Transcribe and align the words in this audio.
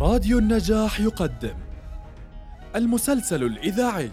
راديو 0.00 0.38
النجاح 0.38 1.00
يقدم 1.00 1.54
المسلسل 2.76 3.42
الإذاعي 3.42 4.10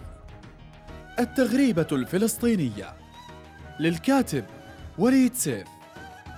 التغريبة 1.20 1.88
الفلسطينية 1.92 2.94
للكاتب 3.80 4.46
وليد 4.98 5.36
سيف 5.36 5.68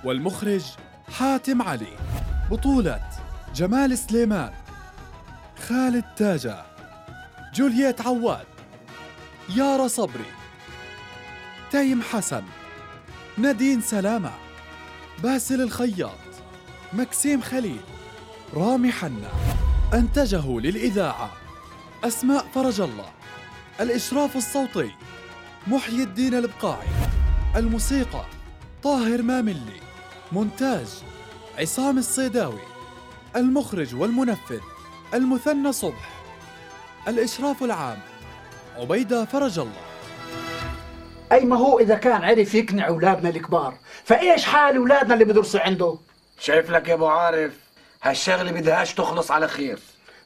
والمخرج 0.03 0.63
حاتم 1.17 1.61
علي 1.61 1.97
بطولة 2.51 3.01
جمال 3.55 3.97
سليمان 3.97 4.53
خالد 5.67 6.05
تاجة 6.17 6.65
جولييت 7.53 8.01
عواد 8.01 8.47
يارا 9.55 9.87
صبري 9.87 10.31
تيم 11.71 12.01
حسن 12.01 12.43
نادين 13.37 13.81
سلامة 13.81 14.31
باسل 15.23 15.61
الخياط 15.61 16.19
مكسيم 16.93 17.41
خليل. 17.41 17.81
رامي 18.53 18.91
حنا 18.91 19.29
أنتجه 19.93 20.59
للإذاعة 20.59 21.29
أسماء 22.03 22.45
فرج 22.55 22.81
الله 22.81 23.09
الإشراف 23.81 24.35
الصوتي 24.35 24.91
محيي 25.67 26.03
الدين 26.03 26.33
البقاعي 26.33 26.87
الموسيقى 27.55 28.25
طاهر 28.83 29.21
ماملي 29.21 29.79
مونتاج 30.31 30.87
عصام 31.59 31.97
الصيداوي 31.97 32.61
المخرج 33.35 33.95
والمنفذ 33.95 34.59
المثنى 35.13 35.71
صبح 35.71 36.09
الإشراف 37.07 37.63
العام 37.63 37.99
عبيدة 38.77 39.25
فرج 39.25 39.59
الله. 39.59 39.81
أي 41.31 41.45
ما 41.45 41.57
هو 41.57 41.79
إذا 41.79 41.95
كان 41.95 42.23
عرف 42.23 42.55
يقنع 42.55 42.87
أولادنا 42.87 43.29
الكبار؟ 43.29 43.77
فإيش 44.03 44.45
حال 44.45 44.75
أولادنا 44.75 45.13
اللي 45.13 45.25
بدرسوا 45.25 45.59
عنده؟ 45.59 45.97
شايف 46.39 46.71
لك 46.71 46.87
يا 46.87 46.93
أبو 46.93 47.07
عارف 47.07 47.68
هالشغلة 48.03 48.51
بدهاش 48.51 48.93
تخلص 48.93 49.31
على 49.31 49.47
خير. 49.47 49.79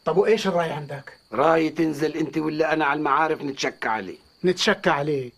طب 0.06 0.18
وإيش 0.18 0.48
الرأي 0.48 0.72
عندك؟ 0.72 1.18
رأي 1.34 1.70
تنزل 1.70 2.18
أنت 2.18 2.38
ولا 2.38 2.74
أنا 2.74 2.86
على 2.86 2.98
المعارف 2.98 3.42
نتشكى 3.42 3.88
عليه؟ 3.88 4.18
نتشكى 4.46 4.90
عليه. 4.90 5.32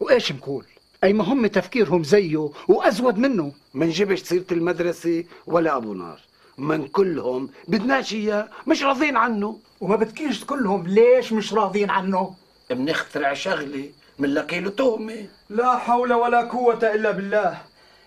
وإيش 0.00 0.32
نقول؟ 0.32 0.64
أي 1.04 1.12
ما 1.12 1.24
هم 1.24 1.46
تفكيرهم 1.46 2.04
زيه 2.04 2.50
وأزود 2.68 3.18
منه. 3.18 3.52
ما 3.74 3.86
نجيبش 3.86 4.20
سيره 4.20 4.44
المدرسة 4.52 5.24
ولا 5.46 5.76
أبو 5.76 5.94
نار. 5.94 6.20
من 6.58 6.88
كلهم 6.88 7.50
بدناش 7.68 8.12
إياه 8.12 8.48
مش 8.66 8.82
راضين 8.82 9.16
عنه. 9.16 9.58
وما 9.80 9.96
بتكيش 9.96 10.44
كلهم 10.44 10.86
ليش 10.86 11.32
مش 11.32 11.54
راضين 11.54 11.90
عنه؟ 11.90 12.34
بنخترع 12.70 13.34
شغلة 13.34 13.90
بنلاقي 14.18 14.60
له 14.60 14.70
تهمه 14.70 15.26
لا 15.50 15.76
حول 15.78 16.12
ولا 16.12 16.40
قوة 16.40 16.94
إلا 16.94 17.10
بالله. 17.10 17.58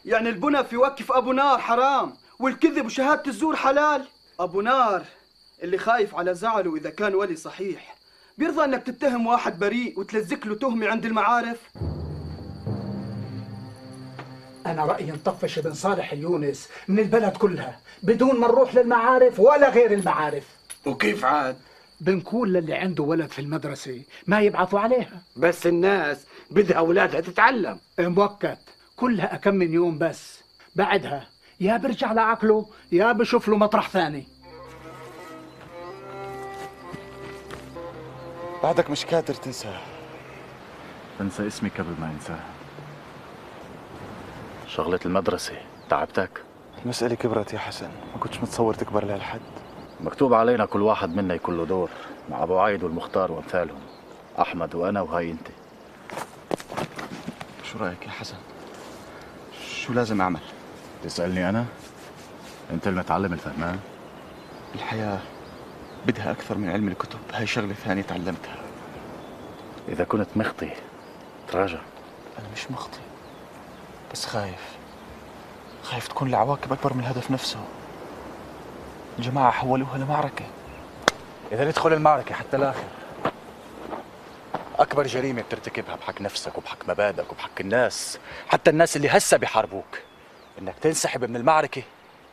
يعني 0.05 0.29
البنى 0.29 0.63
في 0.63 0.77
وقف 0.77 1.11
أبو 1.11 1.31
نار 1.31 1.57
حرام. 1.59 2.13
والكذب 2.43 2.85
وشهادة 2.85 3.23
الزور 3.27 3.55
حلال. 3.55 4.05
أبو 4.39 4.61
نار 4.61 5.05
اللي 5.63 5.77
خايف 5.77 6.15
على 6.15 6.33
زعله 6.33 6.75
إذا 6.75 6.89
كان 6.89 7.15
ولي 7.15 7.35
صحيح. 7.35 7.95
بيرضى 8.37 8.63
أنك 8.63 8.83
تتهم 8.83 9.27
واحد 9.27 9.59
بريء 9.59 9.99
وتلزق 9.99 10.47
له 10.47 10.55
تهمة 10.55 10.87
عند 10.87 11.05
المعارف. 11.05 11.59
أنا 14.65 14.85
رأيي 14.85 15.11
نطفش 15.11 15.57
ابن 15.57 15.73
صالح 15.73 16.11
اليونس 16.11 16.69
من 16.87 16.99
البلد 16.99 17.37
كلها 17.37 17.79
بدون 18.03 18.39
ما 18.39 18.47
نروح 18.47 18.75
للمعارف 18.75 19.39
ولا 19.39 19.69
غير 19.69 19.93
المعارف. 19.93 20.47
وكيف 20.85 21.25
عاد؟ 21.25 21.57
بنقول 22.01 22.53
للي 22.53 22.73
عنده 22.73 23.03
ولد 23.03 23.29
في 23.29 23.39
المدرسة 23.39 24.01
ما 24.27 24.41
يبعثوا 24.41 24.79
عليها. 24.79 25.21
بس 25.35 25.67
الناس 25.67 26.25
بدها 26.51 26.77
أولادها 26.77 27.21
تتعلم. 27.21 27.79
مؤقت 27.99 28.59
كلها 28.95 29.35
كم 29.37 29.55
من 29.55 29.73
يوم 29.73 29.97
بس. 29.97 30.39
بعدها 30.75 31.32
يا 31.59 31.77
برجع 31.77 32.11
لعقله 32.13 32.65
يا 32.91 33.11
بشوف 33.11 33.47
له 33.47 33.57
مطرح 33.57 33.89
ثاني. 33.89 34.27
بعدك 38.63 38.89
مش 38.89 39.05
قادر 39.05 39.33
تنساه 39.33 39.79
انسى 41.21 41.47
اسمي 41.47 41.69
قبل 41.69 41.95
ما 41.99 42.11
انساه 42.11 42.39
شغلة 44.67 44.99
المدرسة 45.05 45.53
تعبتك؟ 45.89 46.41
المسألة 46.83 47.15
كبرت 47.15 47.53
يا 47.53 47.59
حسن 47.59 47.89
ما 48.13 48.19
كنتش 48.19 48.39
متصور 48.39 48.73
تكبر 48.73 49.05
لهالحد. 49.05 49.41
مكتوب 50.01 50.33
علينا 50.33 50.65
كل 50.65 50.81
واحد 50.81 51.15
منا 51.15 51.33
يكون 51.33 51.57
له 51.57 51.65
دور 51.65 51.89
مع 52.29 52.43
أبو 52.43 52.59
عايد 52.59 52.83
والمختار 52.83 53.31
وأمثالهم 53.31 53.81
أحمد 54.39 54.75
وأنا 54.75 55.01
وهاي 55.01 55.31
أنت. 55.31 55.47
شو 57.63 57.77
رأيك 57.77 58.05
يا 58.05 58.11
حسن؟ 58.11 58.37
شو 59.67 59.93
لازم 59.93 60.21
أعمل؟ 60.21 60.39
تسألني 61.03 61.49
أنا؟ 61.49 61.65
أنت 62.71 62.87
المتعلم 62.87 63.33
الفهمان 63.33 63.79
الحياة 64.75 65.19
بدها 66.05 66.31
أكثر 66.31 66.57
من 66.57 66.69
علم 66.69 66.87
الكتب. 66.87 67.19
هاي 67.33 67.47
شغلة 67.47 67.73
ثانية 67.73 68.01
تعلمتها. 68.01 68.55
إذا 69.89 70.03
كنت 70.03 70.27
مخطي 70.35 70.69
تراجع. 71.47 71.79
أنا 72.39 72.47
مش 72.55 72.71
مخطي 72.71 72.99
بس 74.13 74.25
خايف. 74.25 74.77
خايف 75.83 76.07
تكون 76.07 76.29
العواقب 76.29 76.73
أكبر 76.73 76.93
من 76.93 76.99
الهدف 76.99 77.31
نفسه. 77.31 77.59
الجماعة 79.19 79.51
حولوها 79.51 79.97
لمعركة. 79.97 80.45
إذا 81.51 81.65
ندخل 81.65 81.93
المعركة 81.93 82.35
حتى 82.35 82.57
الآخر. 82.57 82.87
أكبر 84.79 85.07
جريمة 85.07 85.41
بترتكبها 85.41 85.95
بحق 85.95 86.21
نفسك 86.21 86.57
وبحق 86.57 86.89
مبادئك 86.89 87.31
وبحق 87.31 87.59
الناس. 87.59 88.19
حتى 88.47 88.69
الناس 88.69 88.95
اللي 88.95 89.09
هسه 89.09 89.37
بيحاربوك. 89.37 89.99
إنك 90.59 90.75
تنسحب 90.81 91.23
من 91.23 91.35
المعركة 91.35 91.83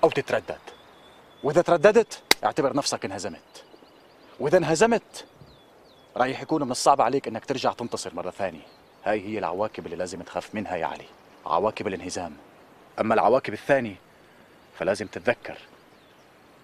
أو 0.05 0.11
تتردد. 0.11 0.61
وإذا 1.43 1.63
ترددت 1.63 2.23
اعتبر 2.45 2.77
نفسك 2.77 3.05
انهزمت. 3.05 3.65
وإذا 4.41 4.59
انهزمت 4.59 5.27
رايح 6.17 6.43
يكون 6.43 6.63
من 6.63 6.71
الصعب 6.71 7.01
عليك 7.01 7.29
إنك 7.29 7.45
ترجع 7.45 7.73
تنتصر 7.73 8.15
مرة 8.15 8.31
ثانية. 8.31 8.67
هاي 9.05 9.21
هي 9.21 9.39
العواقب 9.39 9.87
اللي 9.87 9.97
لازم 9.97 10.23
تخاف 10.23 10.55
منها 10.55 10.77
يا 10.77 10.87
علي. 10.87 11.07
عواقب 11.47 11.87
الانهزام. 11.87 12.37
أما 13.01 13.15
العواقب 13.15 13.53
الثانية 13.53 13.97
فلازم 14.79 15.07
تتذكر 15.07 15.59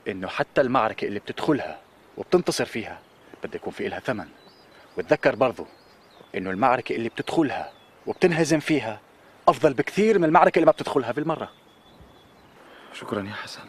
إنه 0.08 0.28
حتى 0.28 0.60
المعركة 0.60 1.04
اللي 1.04 1.18
بتدخلها 1.18 1.78
وبتنتصر 2.16 2.64
فيها 2.64 2.98
بده 3.44 3.56
يكون 3.56 3.72
في 3.72 3.86
إلها 3.86 4.00
ثمن. 4.00 4.28
وتذكر 4.98 5.34
برضو 5.34 5.66
إنه 6.34 6.50
المعركة 6.50 6.96
اللي 6.96 7.08
بتدخلها 7.08 7.72
وبتنهزم 8.06 8.60
فيها 8.60 9.00
أفضل 9.48 9.74
بكثير 9.74 10.18
من 10.18 10.24
المعركة 10.24 10.58
اللي 10.58 10.66
ما 10.66 10.72
بتدخلها 10.72 11.12
بالمرة. 11.12 11.52
شكرا 12.92 13.22
يا 13.22 13.32
حسن. 13.32 13.62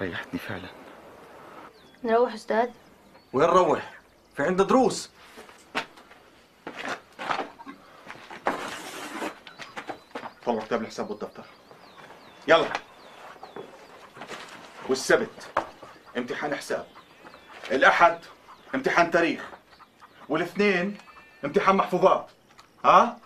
ريحتني 0.00 0.40
فعلا. 0.40 0.68
نروح 2.04 2.32
أستاذ؟ 2.32 2.68
وين 3.32 3.48
نروح؟ 3.48 3.92
في 4.36 4.42
عندنا 4.42 4.66
دروس. 4.66 5.10
طلع 10.46 10.64
كتاب 10.64 10.82
الحساب 10.82 11.10
والدفتر. 11.10 11.44
يلا. 12.48 12.68
والسبت 14.88 15.48
امتحان 16.16 16.54
حساب. 16.54 16.86
الأحد 17.70 18.18
امتحان 18.74 19.10
تاريخ. 19.10 19.42
والاثنين 20.28 20.98
امتحان 21.44 21.76
محفوظات. 21.76 22.30
ها؟ 22.84 23.18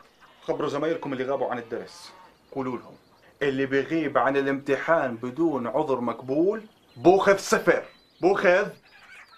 خبروا 0.49 0.69
زمايلكم 0.69 1.12
اللي 1.12 1.25
غابوا 1.25 1.51
عن 1.51 1.59
الدرس. 1.59 2.12
قولوا 2.53 2.79
لهم. 2.79 2.97
اللي 3.43 3.67
بيغيب 3.67 4.19
عن 4.19 4.37
الامتحان 4.37 5.17
بدون 5.17 5.67
عذر 5.67 6.01
مقبول 6.01 6.67
بوخذ 6.97 7.37
صفر. 7.37 7.84
بوخذ 8.21 8.69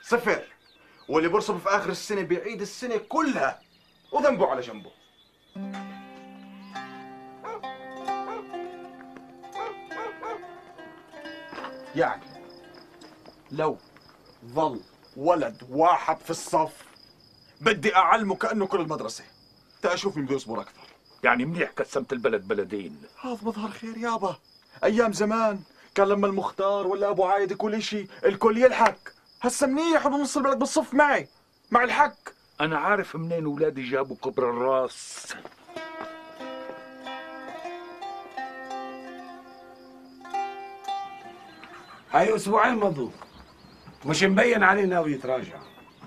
صفر. 0.02 0.42
واللي 1.08 1.28
برسب 1.28 1.58
في 1.58 1.68
آخر 1.68 1.90
السنة 1.90 2.22
بيعيد 2.22 2.60
السنة 2.60 2.96
كلها 2.96 3.60
وذنبه 4.12 4.46
على 4.46 4.60
جنبه. 4.60 4.90
يعني 11.96 12.22
لو 13.50 13.78
ظل 14.46 14.80
ولد 15.16 15.62
واحد 15.70 16.18
في 16.18 16.30
الصف 16.30 16.84
بدي 17.60 17.96
أعلمه 17.96 18.34
كأنه 18.34 18.66
كل 18.66 18.80
المدرسة. 18.80 19.24
تا 19.82 19.94
أشوف 19.94 20.16
مين 20.16 20.32
يصبر 20.32 20.60
أكثر. 20.60 20.87
يعني 21.24 21.44
منيح 21.44 21.70
قسمت 21.70 22.12
البلد 22.12 22.48
بلدين. 22.48 23.02
هذا 23.22 23.38
مظهر 23.42 23.70
خير 23.70 23.98
يابا. 23.98 24.36
أيام 24.84 25.12
زمان 25.12 25.60
كان 25.94 26.08
لما 26.08 26.26
المختار 26.26 26.86
ولا 26.86 27.10
أبو 27.10 27.24
عايد 27.24 27.50
يقول 27.50 27.74
إشي 27.74 28.06
الكل 28.24 28.58
يلحق 28.58 28.96
هسا 29.42 29.66
منيح 29.66 30.06
ونص 30.06 30.36
البلد 30.36 30.58
بالصف 30.58 30.94
معي 30.94 31.28
مع 31.70 31.84
الحق. 31.84 32.16
أنا 32.60 32.78
عارف 32.78 33.16
منين 33.16 33.46
ولادي 33.46 33.90
جابوا 33.90 34.16
كبر 34.16 34.50
الراس. 34.50 35.26
هاي 42.12 42.36
أسبوعين 42.36 42.74
مضوا. 42.74 43.10
مش 44.06 44.22
مبين 44.22 44.62
عليه 44.62 44.84
ناوي 44.84 45.12
يتراجع 45.12 45.58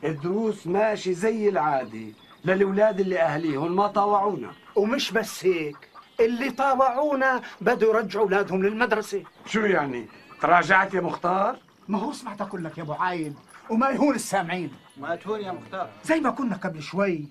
الدروس 0.03 0.67
ماشي 0.67 1.13
زي 1.13 1.49
العادي 1.49 2.15
للأولاد 2.45 2.99
اللي 2.99 3.21
أهليهم 3.21 3.75
ما 3.75 3.87
طاوعونا. 3.87 4.60
ومش 4.75 5.11
بس 5.11 5.45
هيك. 5.45 5.77
اللي 6.19 6.49
طاوعونا 6.49 7.41
بدوا 7.61 7.93
يرجعوا 7.93 8.25
أولادهم 8.25 8.63
للمدرسة. 8.63 9.23
شو 9.45 9.59
يعني؟ 9.59 10.07
تراجعت 10.41 10.93
يا 10.93 11.01
مختار؟ 11.01 11.59
ما 11.87 11.99
هو 11.99 12.13
سمعت 12.13 12.41
أقول 12.41 12.63
لك 12.63 12.77
يا 12.77 12.83
أبو 12.83 12.93
عايد 12.93 13.35
وما 13.69 13.89
يهون 13.89 14.15
السامعين. 14.15 14.71
ما 14.97 15.15
تهون 15.15 15.41
يا 15.41 15.51
مختار. 15.51 15.89
زي 16.03 16.19
ما 16.19 16.29
كنا 16.29 16.55
قبل 16.55 16.81
شوي. 16.83 17.25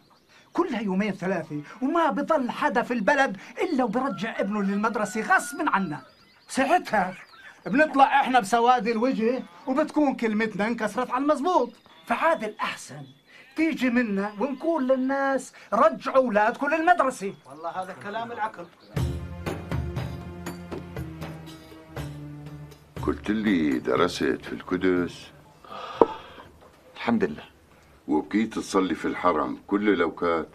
كلها 0.53 0.81
يومين 0.81 1.13
ثلاثة 1.13 1.63
وما 1.83 2.11
بضل 2.11 2.51
حدا 2.51 2.83
في 2.83 2.95
البلد 2.95 3.37
إلا 3.63 3.85
وبرجع 3.85 4.41
ابنه 4.41 4.63
للمدرسة 4.63 5.21
غصب 5.21 5.57
عنا 5.69 6.03
ساعتها 6.49 7.15
بنطلع 7.67 8.21
إحنا 8.21 8.41
بسواد 8.41 8.89
الوجه 8.89 9.43
وبتكون 9.67 10.15
كلمتنا 10.15 10.67
انكسرت 10.67 11.11
على 11.11 11.23
المزبوط. 11.23 11.73
فعاد 12.07 12.45
الأحسن. 12.45 13.03
تيجي 13.61 13.91
منا 13.91 14.33
ونقول 14.41 14.89
للناس 14.89 15.53
رجعوا 15.73 16.17
أولادكم 16.17 16.67
للمدرسة 16.67 17.35
والله 17.47 17.71
هذا 17.71 17.93
كلام 18.03 18.33
العقل. 18.33 18.67
قلت 23.07 23.31
لي 23.31 23.79
درست 23.79 24.25
في 24.25 24.53
القدس. 24.53 25.31
الحمد 26.95 27.25
لله. 27.25 27.45
وبكيت 28.09 28.55
تصلي 28.55 28.95
في 28.95 29.05
الحرم 29.05 29.59
كل 29.67 29.89
الأوقات. 29.89 30.49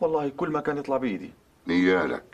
والله 0.00 0.28
كل 0.28 0.48
ما 0.48 0.60
كان 0.60 0.78
يطلع 0.78 0.96
بإيدي. 0.96 1.32
نيالك. 1.66 2.24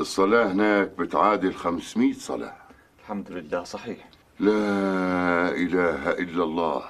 الصلاة 0.00 0.52
هناك 0.52 0.88
بتعادل 0.98 1.54
500 1.54 2.12
صلاة. 2.12 2.56
الحمد 3.00 3.32
لله 3.32 3.64
صحيح. 3.64 4.08
لا 4.40 5.48
إله 5.48 6.10
إلا 6.10 6.44
الله. 6.44 6.82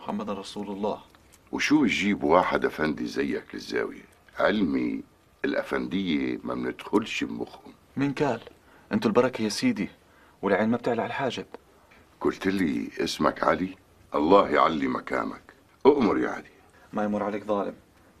محمد 0.00 0.30
رسول 0.30 0.68
الله. 0.68 1.09
وشو 1.52 1.82
بتجيب 1.82 2.22
واحد 2.24 2.64
أفندي 2.64 3.06
زيك 3.06 3.54
للزاوية؟ 3.54 4.04
علمي 4.38 5.02
الأفندية 5.44 6.38
ما 6.44 6.54
بندخلش 6.54 7.24
بمخهم. 7.24 7.72
مين 7.96 8.12
قال؟ 8.12 8.40
أنتوا 8.92 9.10
البركة 9.10 9.42
يا 9.42 9.48
سيدي 9.48 9.88
والعين 10.42 10.68
ما 10.68 10.76
بتعلى 10.76 11.02
على 11.02 11.08
الحاجب. 11.08 11.46
قلت 12.20 12.46
لي 12.46 12.90
اسمك 12.98 13.44
علي؟ 13.44 13.76
الله 14.14 14.48
يعلي 14.48 14.88
مكانك. 14.88 15.42
أؤمر 15.86 16.18
يا 16.18 16.30
علي. 16.30 16.50
ما 16.92 17.04
يمر 17.04 17.22
عليك 17.22 17.44
ظالم. 17.44 17.74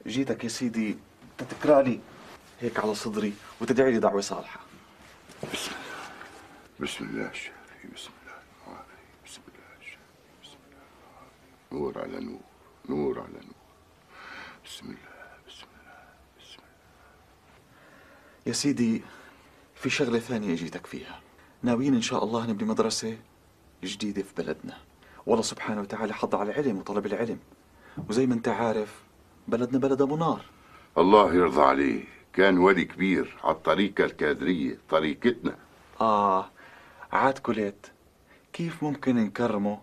جيتك 0.06 0.44
يا 0.44 0.48
سيدي 0.48 0.96
تتكرى 1.38 1.82
لي 1.82 2.00
هيك 2.60 2.80
على 2.80 2.94
صدري 2.94 3.32
وتدعي 3.60 3.92
لي 3.92 3.98
دعوة 3.98 4.20
صالحة. 4.20 4.60
بسم 5.52 5.70
الله. 5.70 6.10
بسم 6.80 7.04
الله 7.04 7.30
الشافي 7.30 7.88
بسم 7.94 8.10
الله 8.22 8.38
بسم 9.26 9.40
الله 9.48 9.78
الشافي 9.80 10.42
بسم 10.42 10.56
الله 10.66 11.80
نور 11.80 11.98
على 11.98 12.24
نور. 12.24 12.49
نور 12.90 13.20
على 13.20 13.32
نور. 13.32 13.62
بسم 14.64 14.86
الله 14.86 14.96
بسم 15.48 15.66
الله 15.78 16.02
بسم 16.40 16.58
الله. 16.58 16.76
يا 18.46 18.52
سيدي 18.52 19.02
في 19.74 19.90
شغلة 19.90 20.18
ثانية 20.18 20.54
جيتك 20.54 20.86
فيها. 20.86 21.20
ناويين 21.62 21.94
إن 21.94 22.02
شاء 22.02 22.24
الله 22.24 22.46
نبني 22.46 22.68
مدرسة 22.68 23.18
جديدة 23.84 24.22
في 24.22 24.34
بلدنا. 24.38 24.76
والله 25.26 25.42
سبحانه 25.42 25.80
وتعالى 25.80 26.14
حض 26.14 26.34
على 26.34 26.50
العلم 26.50 26.78
وطلب 26.78 27.06
العلم. 27.06 27.38
وزي 28.08 28.26
ما 28.26 28.34
أنت 28.34 28.48
عارف 28.48 29.02
بلدنا 29.48 29.78
بلد 29.78 30.02
أبو 30.02 30.16
نار. 30.16 30.44
الله 30.98 31.34
يرضى 31.34 31.62
عليه 31.62 32.04
كان 32.32 32.58
ولي 32.58 32.84
كبير 32.84 33.36
على 33.44 33.54
الطريقة 33.54 34.04
الكادرية 34.04 34.78
طريقتنا. 34.88 35.56
آه 36.00 36.50
عاد 37.12 37.38
كليت. 37.38 37.86
كيف 38.52 38.82
ممكن 38.82 39.16
نكرمه؟ 39.16 39.80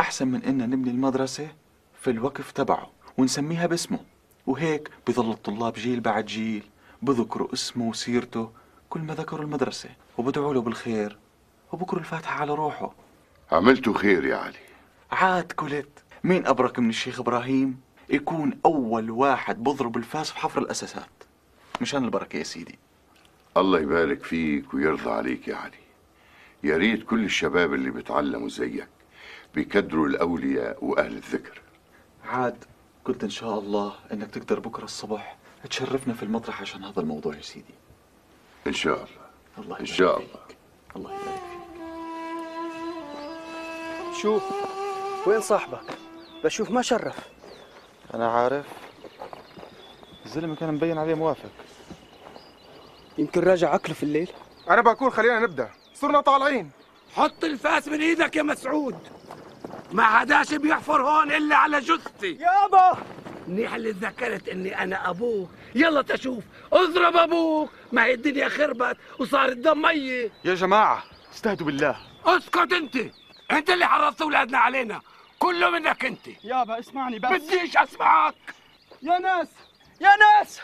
أحسن 0.00 0.28
من 0.28 0.42
إننا 0.42 0.66
نبني 0.66 0.90
المدرسة 0.90 1.48
في 2.04 2.10
الوقف 2.10 2.50
تبعه 2.50 2.90
ونسميها 3.18 3.66
باسمه. 3.66 3.98
وهيك 4.46 4.90
بظل 5.08 5.30
الطلاب 5.30 5.72
جيل 5.72 6.00
بعد 6.00 6.24
جيل 6.24 6.62
بذكروا 7.02 7.52
اسمه 7.52 7.88
وسيرته 7.88 8.50
كل 8.90 9.00
ما 9.00 9.14
ذكروا 9.14 9.42
المدرسة 9.42 9.90
وبدعوا 10.18 10.54
له 10.54 10.60
بالخير 10.60 11.18
وبكروا 11.72 12.00
الفاتحة 12.00 12.40
على 12.40 12.54
روحه. 12.54 12.94
عملتوا 13.52 13.94
خير 13.94 14.24
يا 14.24 14.36
علي. 14.36 14.58
عاد 15.12 15.52
كلت. 15.52 15.88
مين 16.24 16.46
أبرك 16.46 16.78
من 16.78 16.88
الشيخ 16.88 17.20
إبراهيم؟ 17.20 17.80
يكون 18.10 18.58
أول 18.64 19.10
واحد 19.10 19.62
بضرب 19.64 19.96
الفاس 19.96 20.30
في 20.30 20.38
حفر 20.38 20.62
الأساسات. 20.62 21.24
مشان 21.80 22.04
البركة 22.04 22.36
يا 22.36 22.42
سيدي. 22.42 22.78
الله 23.56 23.80
يبارك 23.80 24.22
فيك 24.22 24.74
ويرضى 24.74 25.10
عليك 25.10 25.48
يا 25.48 25.56
علي. 25.56 25.84
يا 26.64 26.76
ريت 26.76 27.04
كل 27.04 27.24
الشباب 27.24 27.74
اللي 27.74 27.90
بتعلموا 27.90 28.48
زيك 28.48 28.88
بيكدروا 29.54 30.08
الأولياء 30.08 30.84
وأهل 30.84 31.16
الذكر. 31.16 31.64
عاد 32.24 32.64
قلت 33.04 33.24
إن 33.24 33.30
شاء 33.30 33.58
الله 33.58 33.94
إنك 34.12 34.30
تقدر 34.30 34.60
بكرة 34.60 34.84
الصبح 34.84 35.36
تشرفنا 35.70 36.14
في 36.14 36.22
المطرح 36.22 36.60
عشان 36.60 36.84
هذا 36.84 37.00
الموضوع 37.00 37.36
يا 37.36 37.42
سيدي. 37.42 37.74
إن 38.66 38.72
شاء 38.72 38.94
الله. 38.94 39.08
الله 39.58 39.80
إن 39.80 39.86
شاء 39.86 40.18
الله. 40.18 40.40
الله 40.96 41.10
يبارك 41.10 41.40
شوف 44.22 44.42
وين 45.26 45.40
صاحبك؟ 45.40 45.98
بشوف 46.44 46.70
ما 46.70 46.82
شرف. 46.82 47.16
أنا 48.14 48.30
عارف. 48.30 48.66
الزلمة 50.26 50.56
كان 50.56 50.74
مبين 50.74 50.98
عليه 50.98 51.14
موافق. 51.14 51.50
يمكن 53.18 53.40
راجع 53.40 53.70
عقله 53.70 53.94
في 53.94 54.02
الليل؟ 54.02 54.30
أنا 54.70 54.82
بقول 54.82 55.12
خلينا 55.12 55.40
نبدأ. 55.40 55.70
صرنا 55.94 56.20
طالعين. 56.20 56.70
حط 57.14 57.44
الفاس 57.44 57.88
من 57.88 58.00
إيدك 58.00 58.36
يا 58.36 58.42
مسعود. 58.42 58.98
ما 59.94 60.04
حداش 60.04 60.54
بيحفر 60.54 61.02
هون 61.02 61.32
إلا 61.32 61.56
على 61.56 61.80
جثتي. 61.80 62.32
يابا! 62.32 62.96
منيح 63.48 63.74
اللي 63.74 63.92
تذكرت 63.92 64.48
إني 64.48 64.82
أنا 64.82 65.10
أبوك. 65.10 65.50
يلا 65.74 66.02
تشوف. 66.02 66.44
اضرب 66.72 67.16
أبوك. 67.16 67.70
ما 67.92 68.04
هي 68.04 68.14
الدنيا 68.14 68.48
خربت 68.48 68.96
وصار 69.18 69.48
الدم 69.48 69.82
ميه 69.82 70.30
يا 70.44 70.54
جماعة 70.54 71.04
استهدوا 71.34 71.66
بالله. 71.66 71.96
اسكت 72.26 72.72
أنت. 72.72 72.96
أنت 73.50 73.70
اللي 73.70 73.86
حرضت 73.86 74.22
أولادنا 74.22 74.58
علينا. 74.58 75.00
كله 75.38 75.70
منك 75.70 76.04
أنت. 76.04 76.26
يابا 76.44 76.78
اسمعني 76.78 77.18
بس. 77.18 77.30
بديش 77.30 77.76
أسمعك. 77.76 78.34
يا 79.02 79.18
ناس 79.18 79.48
يا 80.00 80.10
ناس! 80.16 80.60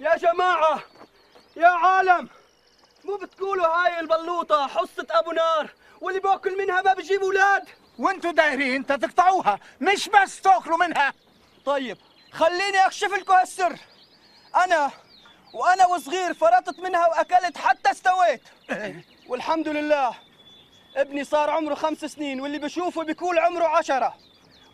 يا 0.00 0.16
جماعة 0.16 0.80
يا 1.56 1.68
عالم! 1.68 2.28
مو 3.04 3.16
بتقولوا 3.16 3.66
هاي 3.66 4.00
البلوطة 4.00 4.66
حصة 4.66 5.06
أبو 5.10 5.32
نار؟ 5.32 5.70
واللي 6.00 6.20
باكل 6.20 6.58
منها 6.58 6.82
ما 6.82 6.94
بجيب 6.94 7.22
أولاد 7.22 7.68
وانتوا 7.98 8.32
دايرين 8.32 8.86
تقطعوها 8.86 9.60
مش 9.80 10.08
بس 10.08 10.40
تاكلوا 10.40 10.76
منها. 10.76 11.12
طيب 11.64 11.98
خليني 12.32 12.86
أكشف 12.86 13.12
لكم 13.12 13.32
هالسر. 13.32 13.76
أنا 14.64 14.90
وأنا 15.52 15.86
وصغير 15.86 16.34
فرطت 16.34 16.78
منها 16.78 17.06
وأكلت 17.06 17.58
حتى 17.58 17.90
استويت. 17.90 18.42
والحمد 19.28 19.68
لله 19.68 20.14
ابني 20.96 21.24
صار 21.24 21.50
عمره 21.50 21.74
خمس 21.74 22.04
سنين 22.04 22.40
واللي 22.40 22.58
بشوفه 22.58 23.02
بيكون 23.04 23.38
عمره 23.38 23.64
عشرة. 23.64 24.14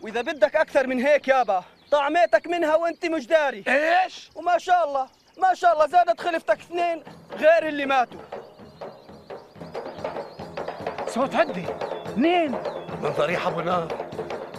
وإذا 0.00 0.20
بدك 0.20 0.56
أكثر 0.56 0.86
من 0.86 1.00
هيك 1.06 1.28
يابا 1.28 1.64
طعميتك 1.90 2.46
منها 2.46 2.74
وانت 2.74 3.06
مش 3.06 3.26
داري. 3.26 3.64
إيش؟ 3.68 4.30
وما 4.34 4.58
شاء 4.58 4.84
الله 4.88 5.08
ما 5.36 5.54
شاء 5.54 5.72
الله 5.72 5.86
زادت 5.86 6.20
خلفتك 6.20 6.60
اثنين 6.60 7.04
غير 7.32 7.68
اللي 7.68 7.86
ماتوا. 7.86 8.20
صوت 11.14 11.34
هدي. 11.34 11.66
منين؟ 12.16 12.52
من 13.02 13.10
ضريح 13.18 13.46
أبو 13.46 13.60
نار. 13.60 13.88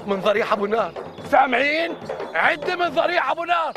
من 0.05 0.21
ضريح 0.21 0.53
أبو 0.53 0.65
نار. 0.65 0.91
سامعين؟ 1.31 1.95
عد 2.35 2.71
من 2.71 2.89
ضريح 2.89 3.31
أبو 3.31 3.43
نار. 3.43 3.73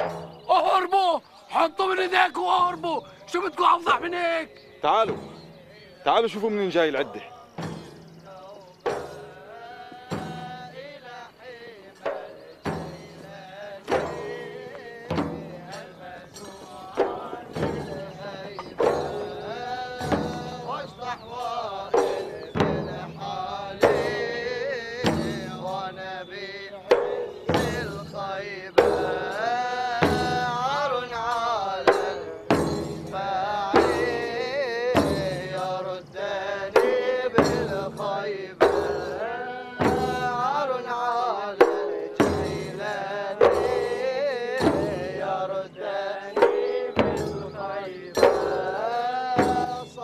أهربوا. 0.50 1.20
حطوا 1.48 1.86
من 1.86 1.98
ايديكم 1.98 2.42
وأهربوا. 2.42 3.00
شو 3.26 3.40
بدكم 3.40 3.64
افضح 3.64 4.00
من 4.00 4.14
هيك؟ 4.14 4.48
تعالوا. 4.82 5.16
تعالوا 6.04 6.28
شوفوا 6.28 6.50
منين 6.50 6.68
جاي 6.68 6.88
العدة. 6.88 7.20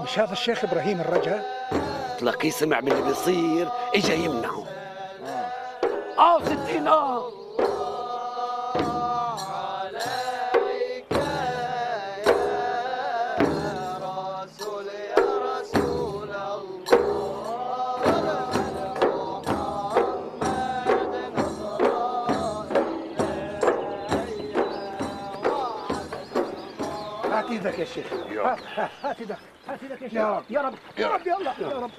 مش 0.02 0.18
هذا 0.18 0.32
الشيخ 0.32 0.64
إبراهيم 0.64 1.00
الرجا 1.00 1.42
تلاقيه 2.18 2.50
سمع 2.50 2.80
باللي 2.80 3.02
بيصير 3.02 3.68
إجا 3.94 4.14
يمنعه. 4.14 4.64
آه. 6.18 6.40
ستين 6.44 6.88
آه 6.88 7.41
إيدك 27.66 27.78
يا 27.78 27.85
شيخ. 27.85 28.12
هات 28.12 28.59
هات 28.62 28.90
هات 29.02 29.21
إيدك 29.21 29.38
هات 29.69 29.83
إيدك 29.83 30.02
يا 30.02 30.09
شيخ. 30.09 30.19
يا 30.19 30.37
رب. 30.37 30.45
يا 30.50 30.61
رب. 30.61 30.75
يا 30.99 31.09
رب. 31.09 31.26
يلا 31.26 31.54
يا 31.61 31.78
رب. 31.78 31.90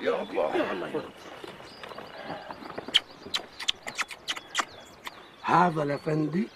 يا 0.00 0.22
الله 0.22 0.56
يا 0.56 0.72
الله 0.72 0.88
يا 0.88 0.94
رب. 0.94 1.10
هذا 5.42 5.82
الافندي 5.82 6.48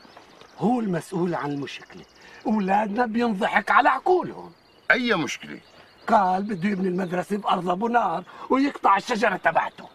هو 0.58 0.80
المسؤول 0.80 1.34
عن 1.34 1.50
المشكلة. 1.50 2.04
أولادنا 2.46 3.06
بينضحك 3.06 3.70
على 3.70 3.88
عقولهم. 3.88 4.52
أي 4.90 5.14
مشكلة؟ 5.14 5.60
قال 6.06 6.42
بده 6.42 6.68
يبني 6.68 6.88
المدرسة 6.88 7.36
بأرض 7.36 7.70
أبو 7.70 7.88
نار 7.88 8.24
ويقطع 8.50 8.96
الشجرة 8.96 9.36
تبعته. 9.36 9.88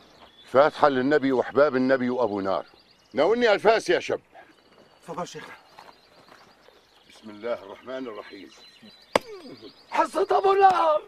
فاتحة 0.52 0.90
للنبي 0.90 1.32
وحباب 1.32 1.76
النبي 1.76 2.10
وأبو 2.10 2.42
نار. 2.42 2.66
ناولني 3.14 3.54
ألفاس 3.54 3.90
يا 3.90 4.00
شب. 4.00 4.20
تفضل 5.04 5.28
شيخ. 5.28 5.67
بسم 7.28 7.36
الله 7.36 7.54
الرحمن 7.54 8.08
الرحيم. 8.08 8.50
حصة 9.92 10.28
أبو 10.32 10.54
نار! 10.54 11.02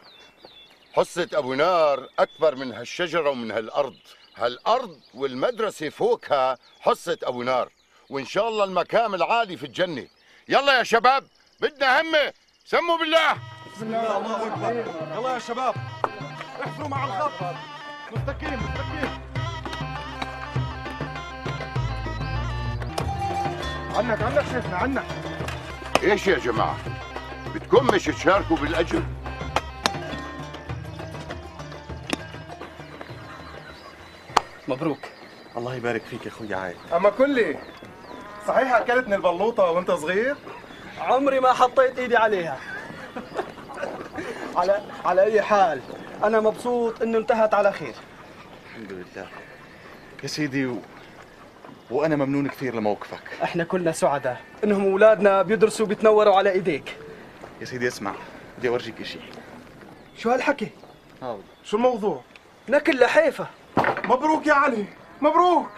حصة 0.94 1.30
أبو 1.34 1.54
نار 1.54 2.10
أكبر 2.20 2.56
من 2.56 2.74
هالشجرة 2.74 3.30
ومن 3.30 3.52
هالأرض. 3.52 3.96
هالأرض 4.36 5.00
والمدرسة 5.14 5.90
فوقها 5.90 6.58
حصة 6.80 7.18
أبو 7.24 7.44
نار. 7.44 7.70
وإن 8.10 8.26
شاء 8.26 8.50
الله 8.50 8.64
المكان 8.64 9.14
العالي 9.14 9.58
في 9.58 9.66
الجنة. 9.66 10.08
يلا 10.50 10.78
يا 10.78 10.84
شباب 10.84 11.24
بدنا 11.60 12.02
همة. 12.02 12.34
سموا 12.66 12.98
بالله. 12.98 13.34
بسم 13.76 13.86
الله 13.86 14.18
الله 14.18 14.48
اكبر 14.48 14.72
يلا 15.18 15.34
يا 15.34 15.40
شباب 15.40 15.76
احفروا 16.62 16.88
مع 16.88 17.06
الخط. 17.06 17.56
مستقيم 18.12 18.60
مستقيم. 18.64 19.22
عنك 23.96 24.22
عنك 24.22 24.46
شيخنا 24.54 24.78
عنك. 24.78 25.29
إيش 26.04 26.28
يا 26.28 26.38
جماعة؟ 26.38 26.78
بدكم 27.56 27.88
مش 27.88 28.06
تشاركوا 28.06 28.58
بالأجر. 28.58 29.04
مبروك. 34.68 35.00
الله 35.58 35.76
يبارك 35.76 36.02
فيك 36.02 36.26
يا 36.26 36.32
أخوي 36.32 36.54
عايد. 36.54 36.78
أما 36.94 37.10
كلي 37.10 37.60
صحيح 38.48 38.74
أكلتني 38.74 39.16
البلوطة 39.16 39.64
وأنت 39.64 39.92
صغير؟ 39.92 40.36
عمري 41.00 41.40
ما 41.40 41.54
حطيت 41.54 42.00
إيدي 42.00 42.18
عليها. 42.18 42.58
على 44.56 44.82
على 45.06 45.24
أي 45.24 45.42
حال 45.42 45.82
أنا 46.24 46.40
مبسوط 46.40 47.02
إنه 47.02 47.18
انتهت 47.18 47.54
على 47.54 47.72
خير. 47.72 47.94
الحمد 48.70 48.92
لله. 48.92 49.28
يا 50.24 50.28
سيدي. 50.28 50.76
وأنا 51.92 52.16
ممنون 52.16 52.48
كثير 52.48 52.76
لموقفك. 52.76 53.22
إحنا 53.44 53.64
كلنا 53.64 53.92
سعداء. 53.92 54.42
إنهم 54.64 54.92
أولادنا 54.92 55.42
بيدرسوا 55.42 55.86
بيتنوروا 55.86 56.36
على 56.36 56.52
إيديك. 56.52 56.98
يا 57.62 57.66
سيدي 57.66 57.88
اسمع 57.88 58.14
بدي 58.58 58.70
أورجيك 58.70 59.02
إشي. 59.02 59.20
شو 60.18 60.30
هالحكي؟ 60.30 60.68
هاو 61.22 61.40
شو 61.64 61.78
الموضوع؟ 61.78 62.22
نكل 62.70 63.00
لحيفه 63.00 63.48
مبروك 64.06 64.48
يا 64.48 64.54
علي. 64.54 64.86
مبروك. 65.22 65.70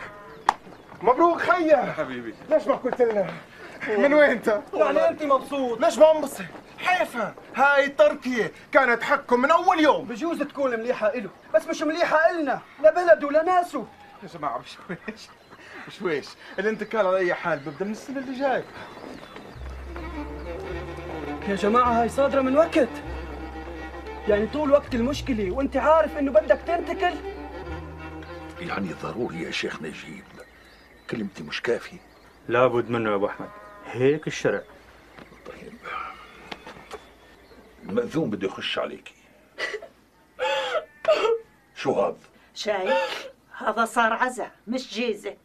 مبروك 1.02 1.42
خيا. 1.42 1.94
حبيبي. 1.98 2.34
ليش 2.50 2.68
ما 2.68 2.76
قلت 2.76 3.02
لنا؟ 3.02 3.28
من 3.98 4.14
وين 4.14 4.30
انت؟ 4.30 4.62
يعني 4.74 5.10
أنت 5.10 5.24
مبسوط. 5.24 5.82
ليش 5.82 5.98
ما 5.98 6.18
انبسط؟ 6.18 6.44
حيفا. 6.80 7.34
هاي 7.56 7.90
تركيا 7.90 8.52
كانت 8.72 9.04
حقكم 9.04 9.42
من 9.42 9.52
أول 9.52 9.80
يوم. 9.80 10.06
بجوز 10.06 10.40
تكون 10.44 10.72
مليحة 10.72 11.08
إله 11.08 11.30
بس 11.54 11.68
مش 11.68 11.82
مليحة 11.82 12.30
إلنا 12.30 12.60
لبلده 12.80 13.28
ولناسه 13.28 13.86
يا 14.24 14.28
جماعة 14.28 14.60
بشويش 14.60 15.30
بشويش 15.88 16.26
الانتقال 16.60 17.08
على 17.08 17.18
أي 17.18 17.34
حال 17.34 17.60
ببدأ 17.60 17.86
من 17.86 17.92
السنة 17.92 18.20
اللي 18.20 18.40
جاي. 18.40 18.64
يا 21.48 21.56
جماعة 21.56 22.02
هاي 22.02 22.10
صادرة 22.10 22.42
من 22.42 22.58
وقت. 22.58 22.90
يعني 24.28 24.48
طول 24.48 24.72
وقت 24.72 24.96
المشكلة 24.96 25.52
وأنت 25.52 25.78
عارف 25.78 26.18
إنه 26.18 26.32
بدك 26.32 26.60
تنتقل؟ 26.68 27.16
يعني 28.60 28.94
ضروري 29.04 29.42
يا 29.42 29.52
شيخ 29.52 29.82
نجيب. 29.82 30.24
كلمتي 31.10 31.44
مش 31.44 31.62
كافية. 31.62 31.98
لابد 32.48 32.90
منه 32.90 33.10
يا 33.10 33.16
أبو 33.16 33.26
أحمد. 33.28 33.50
هيك 33.86 34.28
الشرع. 34.28 34.62
طيب. 35.46 35.74
المأذون 37.84 38.30
بده 38.30 38.48
يخش 38.48 38.80
عليكي 38.80 39.14
شو 41.76 42.02
هذا؟ 42.02 42.18
شايف 42.56 43.30
هذا 43.58 43.86
صار 43.86 44.14
عزا 44.14 44.52
مش 44.68 44.94
جيزة. 44.94 45.36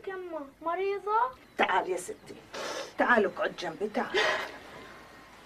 مالك 0.00 0.08
يما 0.08 0.46
مريضة؟ 0.62 1.30
تعال 1.58 1.90
يا 1.90 1.96
ستي. 1.96 2.34
تعال 2.98 3.24
اقعد 3.24 3.56
جنبي 3.56 3.88
تعال. 3.88 4.18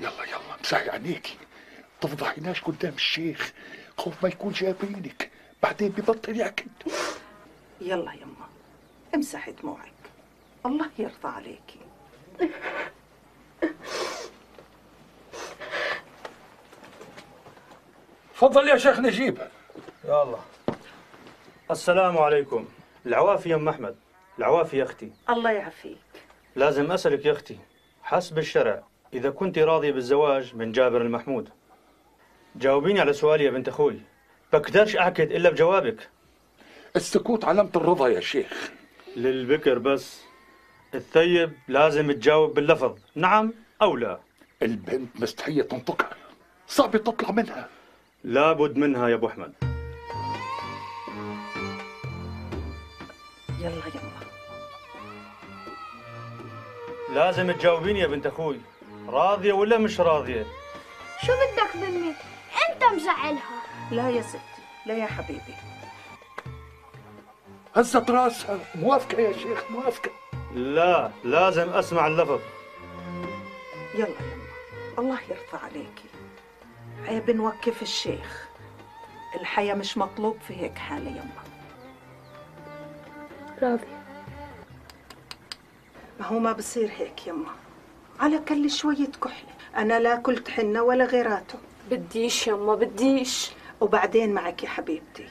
يلا 0.00 0.24
يلا 0.24 0.56
مسحي 0.60 0.90
عينيكي 0.90 1.38
تفضحيناش 2.00 2.62
قدام 2.62 2.92
الشيخ. 2.94 3.52
خوف 3.98 4.22
ما 4.22 4.28
يكون 4.28 4.52
جايبينك 4.52 5.30
بعدين 5.62 5.88
ببطل 5.88 6.36
ياكل 6.36 6.66
يلا 7.80 8.12
يما 8.12 8.48
امسحي 9.14 9.52
دموعك. 9.52 9.92
الله 10.66 10.90
يرضى 10.98 11.28
عليكي. 11.28 11.78
تفضل 18.34 18.68
يا 18.68 18.78
شيخ 18.78 18.98
نجيب. 18.98 19.48
يلا 20.04 20.38
السلام 21.70 22.18
عليكم. 22.18 22.68
العوافي 23.06 23.48
يا 23.48 23.56
أم 23.56 23.68
أحمد. 23.68 23.96
العوافي 24.38 24.76
يا 24.76 24.84
أختي. 24.84 25.12
الله 25.30 25.50
يعافيك. 25.50 25.98
لازم 26.56 26.92
أسألك 26.92 27.26
يا 27.26 27.32
أختي 27.32 27.58
حسب 28.02 28.38
الشرع 28.38 28.82
إذا 29.12 29.30
كنت 29.30 29.58
راضية 29.58 29.92
بالزواج 29.92 30.56
من 30.56 30.72
جابر 30.72 31.02
المحمود. 31.02 31.48
جاوبيني 32.56 33.00
على 33.00 33.12
سؤالي 33.12 33.44
يا 33.44 33.50
بنت 33.50 33.68
أخوي. 33.68 34.00
بقدرش 34.52 34.96
اعكد 34.96 35.32
إلا 35.32 35.50
بجوابك. 35.50 36.08
السكوت 36.96 37.44
علامة 37.44 37.70
الرضا 37.76 38.08
يا 38.08 38.20
شيخ. 38.20 38.70
للبكر 39.16 39.78
بس. 39.78 40.22
الثيب 40.94 41.52
لازم 41.68 42.12
تجاوب 42.12 42.54
باللفظ. 42.54 42.98
نعم 43.14 43.52
أو 43.82 43.96
لا؟ 43.96 44.18
البنت 44.62 45.20
مستحية 45.20 45.62
تنطقها. 45.62 46.16
صعب 46.66 46.96
تطلع 46.96 47.30
منها. 47.30 47.68
لابد 48.24 48.76
منها 48.76 49.08
يا 49.08 49.14
أبو 49.14 49.26
أحمد. 49.26 49.52
يلا 53.60 53.70
يما 53.70 54.23
لازم 57.14 57.52
تجاوبيني 57.52 57.98
يا 58.00 58.06
بنت 58.06 58.26
أخوي. 58.26 58.60
راضية 59.08 59.52
ولا 59.52 59.78
مش 59.78 60.00
راضية؟ 60.00 60.46
شو 61.26 61.32
بدك 61.32 61.76
مني؟ 61.76 62.12
أنت 62.70 62.84
مزعلها. 62.84 63.62
لا 63.90 64.10
يا 64.10 64.22
ستي 64.22 64.38
لا 64.86 64.94
يا 64.98 65.06
حبيبي. 65.06 65.54
هزت 67.76 68.10
راسها. 68.10 68.58
موافقة 68.74 69.20
يا 69.20 69.32
شيخ 69.32 69.64
موافقة. 69.70 70.10
لا 70.54 71.10
لازم 71.24 71.68
أسمع 71.70 72.06
اللفظ. 72.06 72.40
يلا 73.94 74.06
يما 74.08 74.44
الله 74.98 75.18
يرضى 75.22 75.64
عليكي 75.64 76.08
عيب 77.06 77.30
نوقف 77.30 77.82
الشيخ؟ 77.82 78.48
الحياة 79.40 79.74
مش 79.74 79.98
مطلوب 79.98 80.38
في 80.48 80.54
هيك 80.56 80.78
حالة 80.78 81.10
يما 81.10 81.44
راضية. 83.62 84.03
ما 86.20 86.26
هو 86.26 86.38
ما 86.38 86.52
بصير 86.52 86.90
هيك 86.96 87.26
يما 87.26 87.50
على 88.20 88.38
كل 88.38 88.70
شوية 88.70 89.10
كحلة 89.22 89.54
أنا 89.76 90.00
لا 90.00 90.16
كلت 90.16 90.50
حنة 90.50 90.82
ولا 90.82 91.04
غيراته. 91.04 91.58
بديش 91.90 92.46
يما 92.46 92.74
بديش. 92.74 93.50
وبعدين 93.80 94.34
معك 94.34 94.62
يا 94.62 94.68
حبيبتي. 94.68 95.28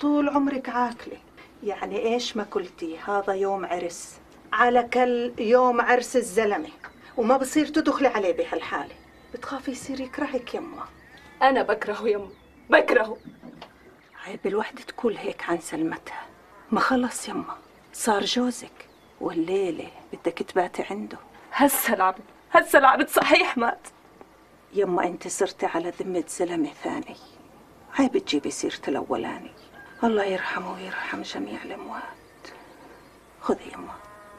طول 0.00 0.28
عمرك 0.28 0.68
عاكلة 0.68 1.18
يعني 1.62 1.98
إيش 1.98 2.36
ما 2.36 2.42
قلتي 2.42 2.98
هذا 2.98 3.32
يوم 3.32 3.64
عرس. 3.64 4.16
على 4.52 4.82
كل 4.82 5.32
يوم 5.38 5.80
عرس 5.80 6.16
الزلمة. 6.16 6.68
وما 7.16 7.36
بصير 7.36 7.66
تدخلي 7.66 8.08
عليه 8.08 8.32
بهالحالة. 8.32 8.94
بتخافي 9.34 9.70
يصير 9.70 10.00
يكرهك 10.00 10.54
يما 10.54 10.84
أنا 11.42 11.62
بكرهه 11.62 12.08
يما 12.08 12.30
بكرهه. 12.70 13.16
عيب 14.26 14.46
الوحدة 14.46 14.82
تقول 14.82 15.16
هيك 15.16 15.42
عن 15.48 15.60
سلمتها. 15.60 16.26
ما 16.70 16.80
خلص 16.80 17.28
يما 17.28 17.56
صار 17.92 18.24
جوزك. 18.24 18.91
والليلة 19.22 19.88
بدك 20.12 20.38
تباتي 20.38 20.84
عنده. 20.90 21.18
هسا 21.52 21.94
العبد 21.94 22.22
هسا 22.52 22.78
العبد 22.78 23.08
صحيح 23.08 23.58
مات. 23.58 23.88
يما 24.72 25.06
انت 25.06 25.28
صرتي 25.28 25.66
على 25.66 25.92
ذمة 26.00 26.24
زلمة 26.28 26.70
ثاني. 26.84 27.16
عيب 27.98 28.18
تجيبي 28.18 28.50
سيرة 28.50 28.80
الأولاني. 28.88 29.50
الله 30.04 30.24
يرحمه 30.24 30.72
ويرحم 30.72 31.22
جميع 31.22 31.62
الأموات. 31.62 32.02
خذي 33.40 33.72
يما 33.74 33.94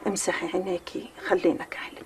امسحي 0.06 0.46
عينيكي 0.46 1.10
خلينا 1.28 1.64
كحلة. 1.64 2.00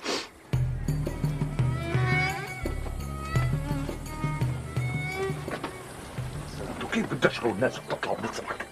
أنتوا 6.68 6.88
كيف 6.92 7.14
بتدشروا 7.14 7.52
الناس 7.52 7.78
وتطلعوا 7.78 8.16
بنصرك 8.16 8.66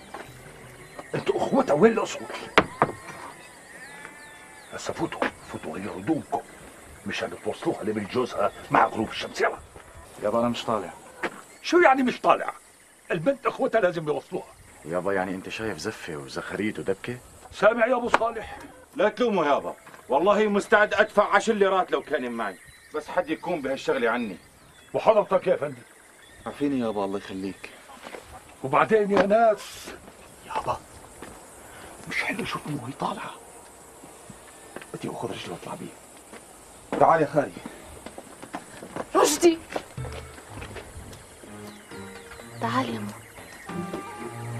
أنتوا 1.14 1.36
اخوتها 1.36 1.74
وين 1.74 1.92
الاصول 1.92 2.22
هسا 4.86 4.92
فوتوا 4.92 5.20
فوتوا 5.52 5.72
غيروا 5.72 6.00
هدومكم. 6.00 6.40
مشان 7.06 7.30
توصلوها 7.44 7.84
لبيت 7.84 8.10
جوزها 8.10 8.52
مع 8.70 8.86
غروب 8.86 9.08
الشمس؟ 9.08 9.40
يلا. 9.40 9.58
يابا 10.22 10.40
أنا 10.40 10.48
مش 10.48 10.64
طالع. 10.64 10.92
شو 11.62 11.78
يعني 11.78 12.02
مش 12.02 12.20
طالع؟ 12.20 12.52
البنت 13.10 13.46
أخوتها 13.46 13.80
لازم 13.80 14.08
يوصلوها. 14.08 14.46
يابا 14.84 15.12
يعني 15.12 15.34
أنت 15.34 15.48
شايف 15.48 15.78
زفة 15.78 16.16
وزخريت 16.16 16.78
ودبكة؟ 16.78 17.18
سامع 17.52 17.86
يا 17.86 17.96
أبو 17.96 18.08
صالح. 18.08 18.58
لا 18.96 19.08
تلوموا 19.08 19.44
يابا 19.46 19.76
والله 20.08 20.48
مستعد 20.48 20.94
أدفع 20.94 21.34
عشر 21.34 21.52
ليرات 21.52 21.92
لو 21.92 22.02
كان 22.02 22.32
معي. 22.32 22.56
بس 22.94 23.08
حد 23.08 23.30
يكون 23.30 23.60
بهالشغلة 23.62 24.10
عني. 24.10 24.36
وحضرتك 24.94 25.46
يا 25.46 25.56
فندم 25.56 25.82
عارفيني 26.46 26.80
يابا 26.80 27.04
الله 27.04 27.18
يخليك. 27.18 27.70
وبعدين 28.64 29.10
يا 29.10 29.26
ناس. 29.26 29.88
يابا 30.46 30.80
مش 32.08 32.22
حلو 32.22 32.44
امه 32.68 32.82
وهي 32.82 32.92
طالعة. 32.92 33.45
بدي 34.96 35.10
اخذ 35.10 35.30
رجلي 35.30 35.52
واطلع 35.52 35.74
بيه 35.74 36.98
تعال 37.00 37.22
يا 37.22 37.26
خالي. 37.26 37.52
رشدي. 39.16 39.58
تعال 42.60 42.94
يما 42.94 43.12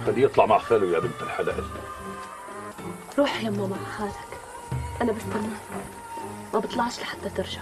خليه 0.06 0.24
يطلع 0.24 0.46
مع 0.46 0.58
خاله 0.58 0.94
يا 0.94 0.98
بنت 0.98 1.22
الحلال. 1.22 1.64
روح 3.18 3.42
يما 3.42 3.66
مع 3.66 3.76
حالك. 3.98 4.40
أنا 5.02 5.12
بستناك 5.12 5.60
ما 6.54 6.58
بطلعش 6.60 7.00
لحتى 7.00 7.28
ترجع. 7.30 7.60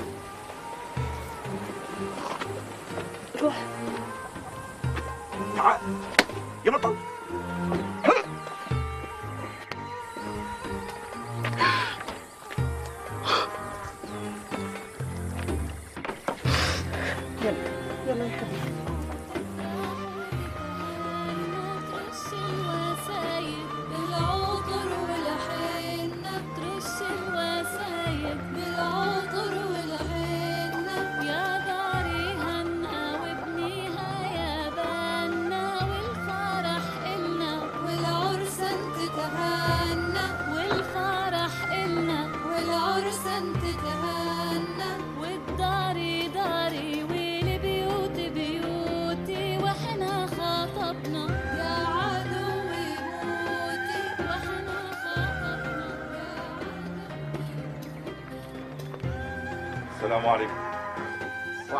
روح. 3.42 3.62
تعال. 5.56 5.78
يا 6.64 6.70
بطل. 6.70 6.96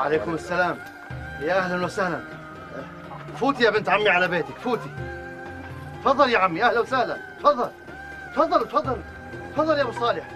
وعليكم 0.04 0.34
السلام. 0.34 0.78
يا 1.40 1.58
أهلا 1.58 1.84
وسهلا. 1.84 2.24
فوتي 3.40 3.62
يا 3.62 3.70
بنت 3.70 3.88
عمي 3.88 4.08
على 4.08 4.28
بيتك 4.28 4.58
فوتي. 4.58 4.90
تفضل 6.00 6.30
يا 6.30 6.38
عمي 6.38 6.64
أهلا 6.64 6.80
وسهلا. 6.80 7.18
تفضل. 7.38 7.70
تفضل 8.36 8.68
تفضل. 8.68 9.02
تفضل 9.52 9.78
يا 9.78 9.82
أبو 9.82 9.92
صالح. 9.92 10.28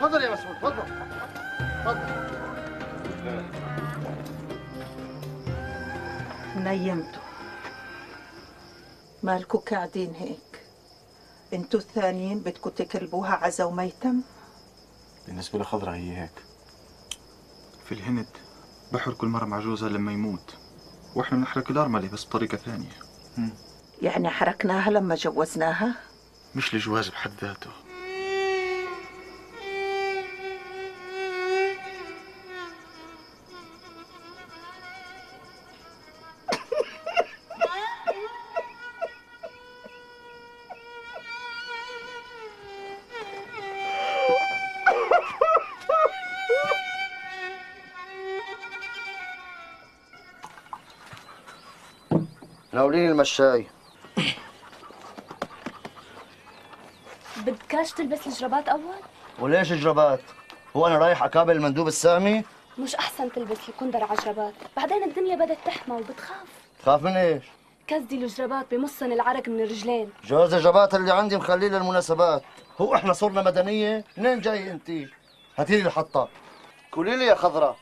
تفضل 0.00 0.22
يا 0.22 0.30
مسعود 0.30 0.56
تفضل. 0.56 0.82
تفضل. 1.84 2.22
نيمتوا 6.56 7.22
مالكوا 9.22 9.60
قاعدين 9.60 10.14
هيك. 10.14 10.62
أنتوا 11.52 11.80
الثانيين 11.80 12.40
بدكوا 12.40 12.70
تكلبوها 12.70 13.34
عزا 13.34 13.64
وميتم 13.64 14.20
بالنسبة 15.26 15.58
لخضرة 15.58 15.90
هي 15.90 16.22
هيك. 16.22 16.42
في 17.84 17.92
الهند 17.92 18.26
بحر 18.92 19.12
كل 19.12 19.26
مرة 19.26 19.44
مع 19.44 19.60
جوزها 19.60 19.88
لما 19.88 20.12
يموت. 20.12 20.54
وإحنا 21.14 21.38
بنحرك 21.38 21.70
الأرملة 21.70 22.08
بس 22.08 22.26
بطريقة 22.26 22.56
ثانية. 22.56 22.92
يعني 24.02 24.28
حركناها 24.28 24.90
لما 24.90 25.14
جوزناها؟ 25.14 25.94
مش 26.54 26.74
الجواز 26.74 27.08
بحد 27.08 27.30
ذاته. 27.42 27.70
ناوليني 52.92 53.12
المشاي. 53.12 53.66
بدكاش 57.36 57.92
تلبس 57.92 58.26
الجرابات 58.26 58.68
أول؟ 58.68 58.96
وليش 59.38 59.72
جرابات 59.72 60.20
هو 60.76 60.86
أنا 60.86 60.98
رايح 60.98 61.22
اقابل 61.22 61.56
المندوب 61.56 61.86
السامي؟ 61.86 62.44
مش 62.78 62.94
أحسن 62.94 63.32
تلبس 63.32 63.68
الكندر 63.68 64.04
على 64.04 64.18
جرابات. 64.24 64.54
بعدين 64.76 65.04
الدنيا 65.04 65.36
بدت 65.36 65.58
تحمى 65.64 65.96
وبتخاف. 65.96 66.46
تخاف 66.82 67.02
من 67.02 67.16
إيش؟ 67.16 67.44
كزدي 67.86 68.24
الجرابات 68.24 68.66
بمصن 68.70 69.12
العرق 69.12 69.48
من 69.48 69.60
الرجلين. 69.60 70.10
جواز 70.24 70.54
الجرابات 70.54 70.94
اللي 70.94 71.12
عندي 71.12 71.36
مخليه 71.36 71.68
للمناسبات. 71.68 72.42
هو 72.80 72.94
إحنا 72.94 73.12
صرنا 73.12 73.42
مدنية 73.42 74.04
منين 74.16 74.40
جاي 74.40 74.70
أنت؟ 74.70 74.90
هاتي 75.58 75.76
لي 75.76 75.86
الحطة. 75.86 76.28
قولي 76.92 77.16
لي 77.16 77.26
يا 77.26 77.34
خضراء 77.34 77.76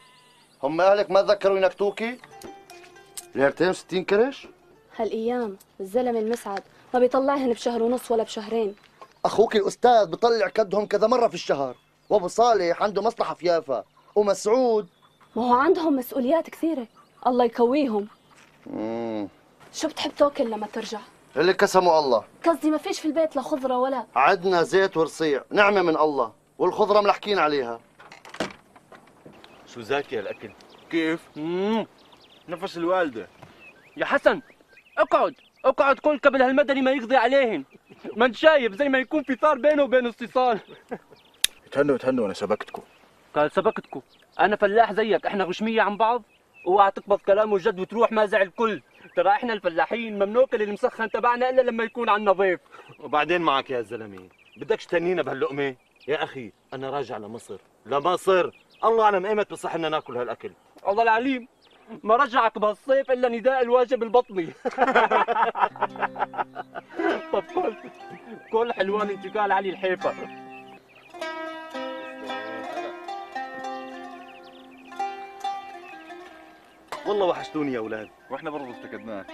هم 0.63 0.81
أهلك 0.81 1.11
ما 1.11 1.23
تذكروا 1.23 1.59
ينكتوكي؟ 1.59 2.19
ليرتين 3.35 3.73
60 3.73 4.05
كرش؟ 4.05 4.47
هالأيام 5.03 5.57
الزلمة 5.81 6.19
المسعد. 6.19 6.63
ما 6.95 7.01
بيطلعهن 7.01 7.53
بشهر 7.53 7.83
ونص 7.83 8.11
ولا 8.11 8.23
بشهرين. 8.23 8.75
أخوك 9.25 9.57
الأستاذ 9.57 10.07
بيطلع 10.07 10.49
كدهم 10.49 10.87
كذا 10.87 11.07
مرة 11.07 11.29
في 11.29 11.35
الشهر 11.35 11.75
وأبو 12.11 12.29
صالح 12.29 12.83
عنده 12.83 13.03
مصلحة 13.03 13.35
في 13.35 13.47
يافا 13.47 13.85
ومسعود. 14.15 14.89
ما 15.37 15.43
هو 15.49 15.55
عندهم 15.55 15.97
مسؤوليات 15.97 16.51
كثيرة. 16.51 16.87
الله 17.27 17.45
يكويهم 17.45 18.09
مم. 18.67 19.29
شو 19.73 19.89
بتحب 19.89 20.11
تاكل 20.17 20.51
لما 20.51 20.67
ترجع؟ 20.67 21.01
اللي 21.37 21.53
قسمه 21.53 21.99
الله. 21.99 22.25
قصدي 22.47 22.71
ما 22.71 22.79
فيش 22.79 23.01
في 23.01 23.09
البيت 23.09 23.37
لا 23.37 23.43
خضرة 23.43 23.79
ولا. 23.79 24.07
عدنا 24.17 24.63
زيت 24.63 24.97
ورصيع 24.97 25.45
نعمة 25.51 25.83
من 25.83 25.97
الله. 25.97 26.33
والخضرة 26.59 27.01
ملحكين 27.01 27.39
عليها. 27.39 27.81
شو 29.67 29.81
زاكي 29.81 30.19
هالأكل؟ 30.19 30.51
كيف؟ 30.91 31.21
مم. 31.37 31.87
نفس 32.49 32.77
الوالدة. 32.77 33.29
يا 33.97 34.05
حسن! 34.05 34.43
أقعد 35.01 35.35
أقعد 35.65 35.99
كل 35.99 36.19
قبل 36.19 36.43
هالمدني 36.43 36.83
ما 36.83 36.91
يقضي 36.91 37.17
عليهن 37.17 37.65
ما 38.17 38.27
أنت 38.27 38.37
شايف 38.37 38.75
زي 38.75 38.89
ما 38.89 38.99
يكون 38.99 39.23
في 39.23 39.37
صار 39.43 39.59
بينه 39.59 39.83
وبين 39.83 40.07
اتصال 40.07 40.61
تهنوا 41.73 41.99
تهنوا 41.99 42.27
أنا 42.27 42.35
سبقتكم. 42.35 42.83
قال 43.35 43.51
سبقتكم. 43.53 44.03
أنا 44.41 44.57
فلاح 44.57 44.93
زيك 44.93 45.27
إحنا 45.27 45.45
غشمية 45.45 45.83
عن 45.83 45.97
بعض 45.97 46.23
اوعى 46.67 46.91
تقبض 46.91 47.21
كلامه 47.21 47.59
جد 47.59 47.81
وتروح 47.81 48.13
مازع 48.13 48.43
الكل. 48.43 48.83
ترى 49.17 49.29
إحنا 49.29 49.53
الفلاحين 49.53 50.19
ما 50.19 50.25
بناكل 50.25 50.63
المسخن 50.63 51.11
تبعنا 51.11 51.51
إلا 51.51 51.63
لما 51.63 51.85
يكون 51.85 52.09
عنا 52.09 52.33
ضيف. 52.33 52.61
وبعدين 53.01 53.43
معك 53.43 53.71
يا 53.71 53.83
زلمة. 53.83 54.29
بدكش 54.57 54.87
تنينا 54.87 55.23
بهاللقمة؟ 55.23 55.75
يا 56.09 56.25
أخي 56.25 56.53
أنا 56.75 56.91
راجع 56.91 57.17
لمصر. 57.17 57.59
لمصر! 57.87 58.51
الله 58.85 59.05
اعلم 59.05 59.27
إيمت 59.27 59.51
بصح 59.51 59.77
لنا 59.77 59.89
ناكل 59.89 60.17
هالأكل. 60.17 60.53
الله 60.89 61.03
العليم. 61.03 61.49
ما 62.03 62.17
رجعك 62.17 62.59
بهالصيف 62.59 63.11
إلا 63.11 63.29
نداء 63.29 63.63
الواجب 63.63 64.03
البطني. 64.03 64.47
طب 67.33 67.43
كل 67.55 67.75
كل 68.53 68.73
حلوان 68.73 69.11
انتقال 69.11 69.53
علي 69.53 69.71
الحيفا 69.71 70.15
والله 77.07 77.27
وحشتوني 77.27 77.73
يا 77.73 77.79
أولاد. 77.79 78.09
وإحنا 78.31 78.51
برضه 78.51 78.71
افتقدناك. 78.71 79.27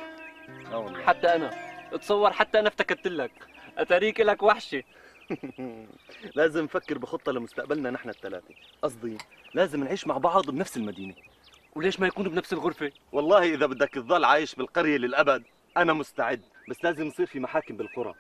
آه 0.73 0.79
والله. 0.79 1.03
حتى 1.03 1.35
أنا. 1.35 1.51
تصور 1.92 2.33
حتى 2.33 2.59
أنا 2.61 2.69
افتكرت 2.69 3.07
لك. 3.07 3.31
أتاريك 3.79 4.21
لك 4.21 4.42
وحشه 4.42 4.83
لازم 6.37 6.64
نفكر 6.64 6.99
بخطة 6.99 7.33
لمستقبلنا 7.33 7.90
نحن 7.90 8.09
الثلاثة. 8.09 8.55
قصدي 8.83 9.19
لازم 9.55 9.85
نعيش 9.85 10.07
مع 10.07 10.19
بعض 10.19 10.51
بنفس 10.51 10.77
المدينة. 10.77 11.14
وليش 11.76 12.00
ما 12.00 12.06
يكونوا 12.06 12.32
بنفس 12.32 12.52
الغرفة؟ 12.52 12.92
والله 13.12 13.54
إذا 13.54 13.66
بدك 13.66 13.88
تضل 13.88 14.24
عايش 14.24 14.54
بالقرية 14.54 14.96
للأبد 14.96 15.42
أنا 15.76 15.92
مستعد 15.92 16.42
بس 16.68 16.84
لازم 16.84 17.06
يصير 17.06 17.26
في 17.26 17.40
محاكم 17.40 17.76
بالقرى. 17.76 18.14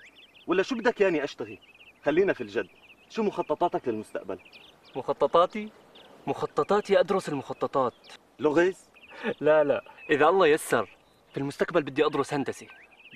ولا 0.46 0.62
شو 0.62 0.74
بدك 0.74 1.00
ياني 1.00 1.24
اشتغي 1.24 1.58
خلينا 2.04 2.32
في 2.32 2.40
الجد. 2.40 2.68
شو 3.10 3.22
مخططاتك 3.22 3.88
للمستقبل؟ 3.88 4.38
مخططاتي؟ 4.96 5.68
مخططاتي 6.26 7.00
أدرس 7.00 7.28
المخططات. 7.28 7.94
لغز؟ 8.40 8.88
لا 9.40 9.64
لا. 9.64 9.84
إذا 10.10 10.28
الله 10.28 10.46
يسر 10.46 10.88
في 11.32 11.36
المستقبل 11.36 11.82
بدي 11.82 12.06
أدرس 12.06 12.34
هندسة. 12.34 12.66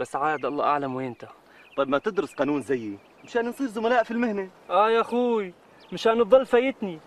بس 0.00 0.16
عاد 0.16 0.44
الله 0.44 0.64
أعلم 0.64 0.94
وينتا 0.94 1.28
طيب 1.76 1.88
ما 1.88 1.98
تدرس 1.98 2.34
قانون 2.34 2.62
زيي. 2.62 2.98
مشان 3.24 3.48
نصير 3.48 3.66
زملاء 3.66 4.02
في 4.02 4.10
المهنة. 4.10 4.50
آه 4.70 4.90
يا 4.90 5.00
أخوي 5.00 5.54
مشان 5.92 6.18
تضل 6.18 6.46
فايتني. 6.46 7.00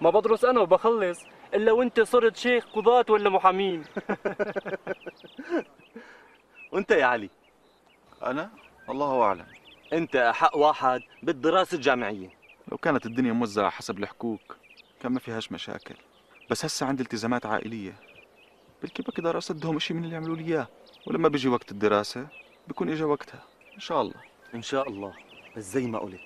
ما 0.00 0.10
بدرس 0.10 0.44
أنا 0.44 0.60
وبخلص. 0.60 1.20
إلا 1.54 1.72
وانت 1.72 2.00
صرت 2.00 2.36
شيخ 2.36 2.66
قضاة 2.74 3.04
ولا 3.08 3.30
محامين. 3.30 3.84
وأنت 6.72 6.90
يا 6.90 7.04
علي؟ 7.04 7.30
أنا؟ 8.22 8.50
الله 8.88 9.22
أعلم. 9.22 9.46
أنت 9.92 10.16
أحق 10.16 10.56
واحد 10.56 11.00
بالدراسة 11.22 11.74
الجامعية. 11.74 12.30
لو 12.68 12.78
كانت 12.78 13.06
الدنيا 13.06 13.32
موزعة 13.32 13.70
حسب 13.70 13.98
الحقوق 13.98 14.56
كان 15.00 15.12
ما 15.12 15.20
فيهاش 15.20 15.52
مشاكل. 15.52 15.94
بس 16.50 16.64
هسه 16.64 16.86
عندي 16.86 17.02
التزامات 17.02 17.46
عائلية. 17.46 17.92
بلكي 18.82 19.02
بقدر 19.02 19.38
أسدهم 19.38 19.76
إشي 19.76 19.94
من 19.94 20.04
اللي 20.04 20.16
عملوا 20.16 20.36
لي 20.36 20.44
إياه. 20.44 20.68
ولما 21.06 21.28
بيجي 21.28 21.48
وقت 21.48 21.72
الدراسة 21.72 22.26
بيكون 22.68 22.88
إجا 22.90 23.04
وقتها. 23.04 23.42
إن 23.74 23.80
شاء 23.80 24.02
الله. 24.02 24.20
إن 24.54 24.62
شاء 24.62 24.88
الله. 24.88 25.12
بس 25.56 25.64
زي 25.64 25.86
ما 25.86 25.98
قلت 25.98 26.20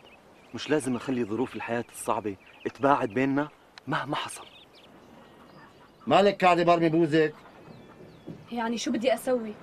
مش 0.55 0.71
لازم 0.71 0.97
أخلي 0.97 1.25
ظروف 1.25 1.57
الحياة 1.57 1.85
الصعبة 1.93 2.37
تباعد 2.75 3.09
بيننا 3.09 3.49
مهما 3.87 4.17
حصل. 4.17 4.45
مالك 6.07 6.45
قاعدة 6.45 6.65
برمي 6.65 6.89
بوزك؟ 6.89 7.35
يعني 8.53 8.79
شو 8.79 8.91
بدي 8.91 9.15
أسوي؟ 9.15 9.55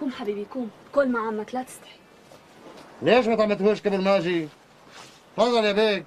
قوم 0.00 0.10
حبيبي 0.10 0.46
قوم. 0.54 0.70
كل 0.94 1.08
مع 1.08 1.26
عمك 1.26 1.54
لا 1.54 1.62
تستحي. 1.62 1.98
ليش 3.02 3.26
ما 3.26 3.36
طعمتهوش 3.36 3.80
قبل 3.80 4.04
ما 4.04 4.16
أجي؟ 4.16 4.48
تفضل 5.36 5.64
يا 5.64 5.72
بيك. 5.72 6.06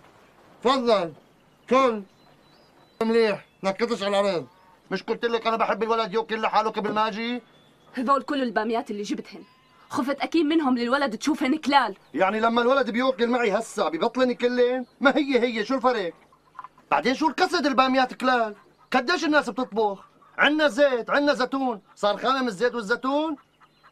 تفضل. 0.64 1.14
كل. 1.70 2.04
مليح. 3.02 3.46
نكتش 3.64 4.04
على 4.04 4.20
العرض 4.20 4.48
مش 4.92 5.04
قلت 5.04 5.26
لك 5.26 5.48
أنا 5.48 5.56
بحب 5.58 5.84
الولد 5.84 6.14
ياكل 6.14 6.42
لحاله 6.42 6.70
قبل 6.70 6.94
ما 6.94 7.08
أجي؟ 7.08 7.42
هذول 7.94 8.22
كل 8.22 8.44
الباميات 8.44 8.92
اللي 8.92 9.04
جبتهن. 9.04 9.44
خفت 9.90 10.22
أكيد 10.22 10.46
منهم 10.46 10.78
للولد 10.78 11.18
تشوفهن 11.18 11.58
كلال. 11.58 11.96
يعني 12.14 12.40
لما 12.40 12.62
الولد 12.62 12.90
بيوكل 12.90 13.28
معي 13.28 13.52
هسا 13.52 13.90
ببطلني 13.90 14.36
كلين؟ 14.36 14.86
ما 15.02 15.18
هي 15.18 15.40
هي 15.40 15.66
شو 15.66 15.76
الفرق؟ 15.76 16.14
بعدين 16.92 17.16
شو 17.16 17.28
القصد 17.28 17.66
الباميات 17.66 18.14
كلال؟ 18.14 18.56
قديش 18.94 19.26
الناس 19.26 19.50
بتطبخ؟ 19.50 20.00
عنا 20.38 20.68
زيت 20.68 21.10
عنا 21.10 21.34
زيتون. 21.34 21.82
صار 21.96 22.18
خامم 22.18 22.48
الزيت 22.48 22.76
والزيتون؟ 22.76 23.36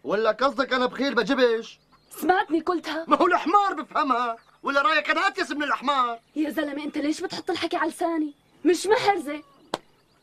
ولا 0.03 0.31
قصدك 0.31 0.73
أنا 0.73 0.85
بخيل 0.85 1.15
بجبش؟ 1.15 1.79
سمعتني 2.09 2.59
قلتها. 2.59 3.05
ما 3.07 3.17
هو 3.17 3.27
الحمار 3.27 3.73
بفهمها. 3.73 4.37
ولا 4.63 4.81
رأيك 4.81 5.09
أنا 5.09 5.27
أتيس 5.27 5.51
من 5.51 5.63
الحمار 5.63 6.19
يا 6.35 6.49
زلمة 6.49 6.83
أنت 6.83 6.97
ليش 6.97 7.21
بتحط 7.21 7.49
الحكي 7.49 7.77
على 7.77 7.89
لساني؟ 7.89 8.33
مش 8.65 8.87
محرزة. 8.87 9.43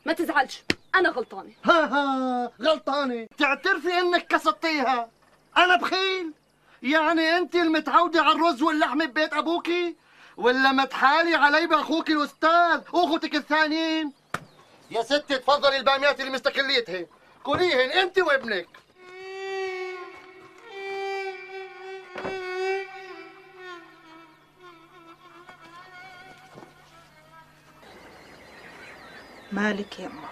ما 0.05 0.13
تزعلش 0.13 0.63
أنا 0.95 1.09
غلطانة. 1.09 1.51
ها 1.63 1.85
ها 1.85 2.51
غلطانة. 2.61 3.27
تعترفي 3.37 3.99
إنك 3.99 4.27
كسرتيها 4.27 5.09
أنا 5.57 5.75
بخيل. 5.75 6.33
يعني 6.83 7.37
أنت 7.37 7.55
المتعودة 7.55 8.21
على 8.21 8.35
الرز 8.35 8.61
واللحمة 8.61 9.05
ببيت 9.05 9.33
أبوكي؟ 9.33 9.95
ولا 10.37 10.71
متحالي 10.71 11.35
علي 11.35 11.67
بأخوك 11.67 12.09
الأستاذ 12.09 12.81
واخوتك 12.93 13.35
الثانيين؟ 13.35 14.11
يا 14.91 15.03
ستي 15.03 15.37
تفضلي 15.37 15.77
الباميات 15.77 16.19
اللي 16.19 16.31
مستقليتها. 16.31 17.05
كليهن 17.43 17.91
انت 17.91 18.19
وابنك. 18.19 18.67
مالك 29.51 29.99
يما 29.99 30.29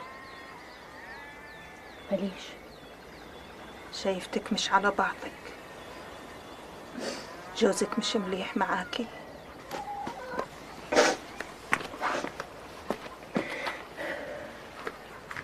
ماليش. 2.11 2.43
شايفتك 4.03 4.53
مش 4.53 4.71
على 4.71 4.91
بعضك. 4.91 5.31
جوزك 7.57 7.99
مش 7.99 8.15
مليح 8.15 8.57
معاكي؟ 8.57 9.07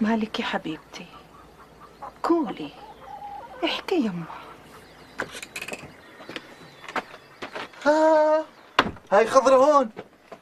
مالك 0.01 0.39
يا 0.39 0.45
حبيبتي؟ 0.45 1.05
قولي. 2.23 2.71
احكي 3.65 3.95
يما 3.95 4.25
ها 7.85 8.45
هاي 9.11 9.27
خضرة 9.27 9.55
هون. 9.55 9.89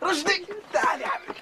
رشدي. 0.03 0.47
تعالي 0.73 1.03
يا 1.03 1.07
حبيبي 1.07 1.39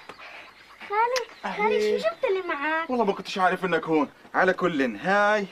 خالي 0.88 1.56
خالي 1.56 2.00
شو 2.00 2.08
جبت 2.08 2.24
اللي 2.24 2.42
معك؟ 2.54 2.90
والله 2.90 3.04
ما 3.04 3.12
كنتش 3.12 3.38
عارف 3.38 3.64
إنك 3.64 3.84
هون. 3.84 4.08
على 4.34 4.52
كل 4.52 4.96
هاي 4.96 5.46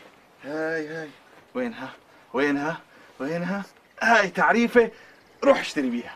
هاي 0.45 0.89
هاي. 0.89 1.11
وينها 1.55 1.91
وينها 2.33 2.81
وينها 3.21 3.63
هاي 4.03 4.29
تعريفة. 4.29 4.91
روح 5.45 5.59
اشتري 5.59 5.91
بيها. 5.91 6.15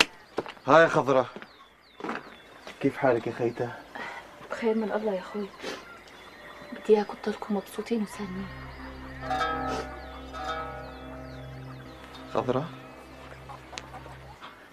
هاي 0.66 0.88
خضرة. 0.88 1.26
كيف 2.80 2.96
حالك 2.96 3.26
يا 3.26 3.32
خيتة؟ 3.32 3.72
بخير 4.50 4.74
من 4.74 4.92
الله 4.92 5.14
يا 5.14 5.20
أخوي. 5.20 5.48
اياكم 6.90 7.14
تضلكم 7.22 7.56
مبسوطين 7.56 8.02
وسالمين 8.02 8.46
خضرة؟ 12.34 12.68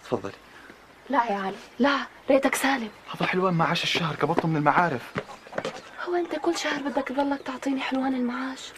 تفضلي. 0.04 0.34
لا 1.10 1.26
يا 1.32 1.38
علي 1.38 1.56
لا 1.80 2.06
ريتك 2.30 2.56
سالم. 2.56 2.90
هذا 3.16 3.26
حلوان 3.26 3.54
معاش 3.54 3.84
الشهر 3.84 4.16
قبضته 4.16 4.48
من 4.48 4.58
المعارف. 4.58 5.14
هو 6.10 6.16
أنت 6.16 6.36
كل 6.36 6.58
شهر 6.58 6.82
بدك 6.82 7.08
تضلك 7.08 7.42
تعطيني 7.42 7.82
حلوان 7.82 8.16
المعاش؟ 8.16 8.72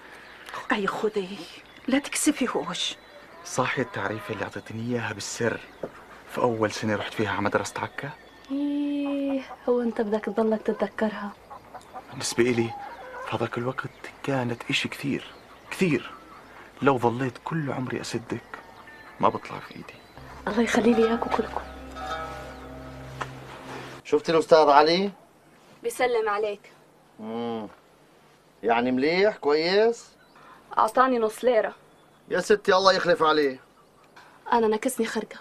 أي 0.71 0.87
خذي 0.87 1.37
لا 1.87 1.99
تكسفي 1.99 2.47
هوش. 2.55 2.95
صاحية 3.45 3.83
التعريفة 3.83 4.33
اللي 4.33 4.43
أعطيتني 4.43 4.81
إياها 4.81 5.13
بالسر. 5.13 5.59
في 6.31 6.37
أول 6.37 6.71
سنة 6.71 6.95
رحت 6.95 7.13
فيها 7.13 7.31
على 7.31 7.41
مدرسة 7.41 7.81
عكا. 7.81 8.09
إيه 8.51 9.41
هو 9.69 9.81
أنت 9.81 10.01
بدك 10.01 10.25
تضلك 10.25 10.61
تتذكرها. 10.61 11.31
بالنسبة 12.11 12.43
إلي 12.43 12.69
في 13.27 13.35
هذاك 13.35 13.57
الوقت 13.57 13.89
كانت 14.23 14.61
إشي 14.69 14.89
كثير 14.89 15.25
كثير. 15.71 16.11
لو 16.81 16.97
ظليت 16.97 17.33
كل 17.43 17.71
عمري 17.71 18.01
أسدك 18.01 18.59
ما 19.19 19.29
بطلع 19.29 19.59
في 19.59 19.75
إيدي. 19.75 19.93
الله 20.47 20.61
يخلي 20.61 20.93
لي 20.93 21.07
إياكم 21.07 21.29
كلكم. 21.29 21.61
شفتي 24.03 24.31
الأستاذ 24.31 24.69
علي؟ 24.69 25.11
بيسلم 25.83 26.29
عليك. 26.29 26.71
مم. 27.19 27.67
يعني 28.63 28.91
مليح؟ 28.91 29.37
كويس؟ 29.37 30.09
أعطاني 30.77 31.19
نص 31.19 31.43
ليرة. 31.43 31.75
يا 32.29 32.39
ستي 32.39 32.75
الله 32.75 32.93
يخلف 32.93 33.23
عليه. 33.23 33.59
أنا 34.53 34.67
نكسني 34.67 35.05
خرقة. 35.05 35.39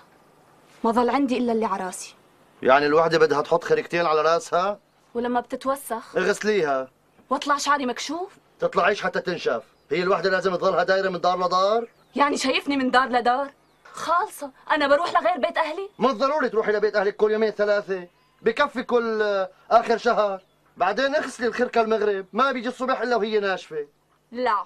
ما 0.84 0.90
ضل 0.90 1.10
عندي 1.10 1.38
إلا 1.38 1.52
اللي 1.52 1.66
عراسي 1.66 2.14
يعني 2.62 2.86
الوحدة 2.86 3.18
بدها 3.18 3.40
تحط 3.42 3.64
خريكتين 3.64 4.06
على 4.06 4.22
راسها؟ 4.22 4.78
ولما 5.14 5.40
بتتوسخ؟ 5.40 6.16
اغسليها. 6.16 6.95
واطلع 7.30 7.56
شعري 7.56 7.86
مكشوف؟ 7.86 8.32
تطلعيش 8.60 9.02
حتى 9.02 9.20
تنشف. 9.20 9.62
هي 9.90 10.02
الوحدة 10.02 10.30
لازم 10.30 10.56
تضلها 10.56 10.84
دايرة 10.84 11.08
من 11.08 11.20
دار 11.20 11.46
لدار؟ 11.46 11.88
يعني 12.16 12.36
شايفني 12.36 12.76
من 12.76 12.90
دار 12.90 13.08
لدار؟ 13.08 13.50
خالصة. 13.92 14.50
أنا 14.70 14.88
بروح 14.88 15.12
لغير 15.12 15.36
بيت 15.38 15.58
أهلي؟ 15.58 15.88
مش 15.98 16.12
ضروري 16.12 16.48
تروحي 16.48 16.72
لبيت 16.72 16.96
أهلك 16.96 17.16
كل 17.16 17.30
يومين 17.30 17.50
ثلاثة. 17.50 18.08
بكفي 18.42 18.82
كل 18.82 19.46
آخر 19.70 19.98
شهر. 19.98 20.42
بعدين 20.76 21.14
اغسلي 21.14 21.46
الخركة 21.46 21.80
المغرب. 21.80 22.26
ما 22.32 22.52
بيجي 22.52 22.68
الصبح 22.68 23.00
إلا 23.00 23.16
وهي 23.16 23.40
ناشفة. 23.40 23.86
لا. 24.32 24.64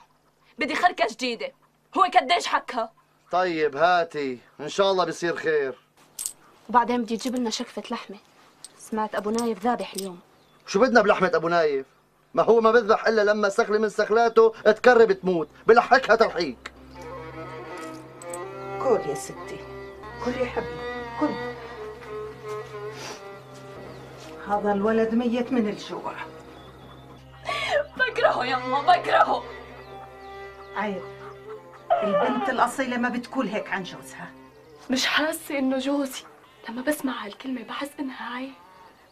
بدي 0.59 0.75
خركة 0.75 1.07
جديدة. 1.11 1.53
هو 1.96 2.03
قديش 2.03 2.46
حكها؟ 2.46 2.92
طيب 3.31 3.77
هاتي. 3.77 4.38
إن 4.61 4.68
شاء 4.68 4.90
الله 4.90 5.05
بيصير 5.05 5.37
خير. 5.37 5.79
وبعدين 6.68 7.03
بدي 7.03 7.16
تجيب 7.16 7.37
لنا 7.37 7.51
شكفة 7.51 7.83
لحمة. 7.90 8.18
سمعت 8.79 9.14
أبو 9.14 9.31
نايف 9.31 9.64
ذابح 9.64 9.92
اليوم. 9.94 10.20
شو 10.66 10.81
بدنا 10.81 11.03
بلحمة 11.03 11.31
أبو 11.35 11.49
نايف؟ 11.49 11.87
ما 12.35 12.43
هو 12.43 12.61
ما 12.61 12.71
بذبح 12.71 13.07
إلا 13.07 13.25
لما 13.25 13.49
سخلة 13.49 13.79
من 13.79 13.88
سخلاته 13.88 14.53
تكرب 14.64 15.12
تموت 15.12 15.49
بلحكها 15.66 16.16
تلحيك 16.16 16.73
كل 18.83 19.01
يا 19.09 19.14
ستي. 19.14 19.61
كل 20.25 20.31
يا 20.31 20.47
حبيبي. 20.47 20.81
كل. 21.21 21.35
هذا 24.49 24.73
الولد 24.73 25.14
ميت 25.14 25.53
من 25.53 25.69
الجوع. 25.69 26.12
بكرهه 27.97 28.45
يما 28.45 28.81
بكرهه. 28.81 29.45
عيب. 30.77 31.03
البنت 32.03 32.49
الأصيلة 32.49 32.97
ما 32.97 33.09
بتقول 33.09 33.47
هيك 33.47 33.69
عن 33.73 33.83
جوزها. 33.83 34.31
مش 34.90 35.07
حاسة 35.07 35.59
إنه 35.59 35.79
جوزي. 35.79 36.23
لما 36.69 36.83
بسمع 36.83 37.25
هالكلمة 37.25 37.62
بحس 37.62 37.90
إنها 38.01 38.35
عيب. 38.37 38.55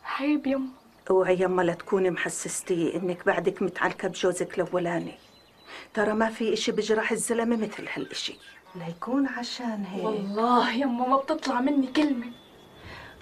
عيب 0.04 0.46
يما 0.46 0.68
اوعي 1.10 1.40
يما 1.40 1.62
لا 1.62 1.74
تكوني 1.74 2.10
محسستي 2.10 2.96
إنك 2.96 3.26
بعدك 3.26 3.62
متعلقة 3.62 4.08
بجوزك 4.08 4.58
الأولاني. 4.58 5.14
ترى 5.94 6.12
ما 6.12 6.30
في 6.30 6.52
إشي 6.52 6.72
بجرح 6.72 7.12
الزلمة 7.12 7.56
مثل 7.56 7.88
هالإشي. 7.94 8.38
ليكون 8.74 9.26
عشان 9.26 9.84
هيك. 9.84 10.04
والله 10.04 10.72
يما 10.72 11.08
ما 11.08 11.16
بتطلع 11.16 11.60
مني 11.60 11.86
كلمة. 11.86 12.32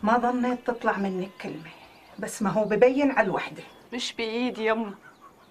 ما 0.02 0.18
ظنيت 0.18 0.66
تطلع 0.66 0.96
منك 0.96 1.30
كلمة 1.40 1.70
بس 2.18 2.42
ما 2.42 2.50
هو 2.50 2.64
ببين 2.64 3.10
على 3.10 3.26
الوحدة. 3.26 3.62
مش 3.92 4.12
بإيدي 4.12 4.66
يما 4.66 4.94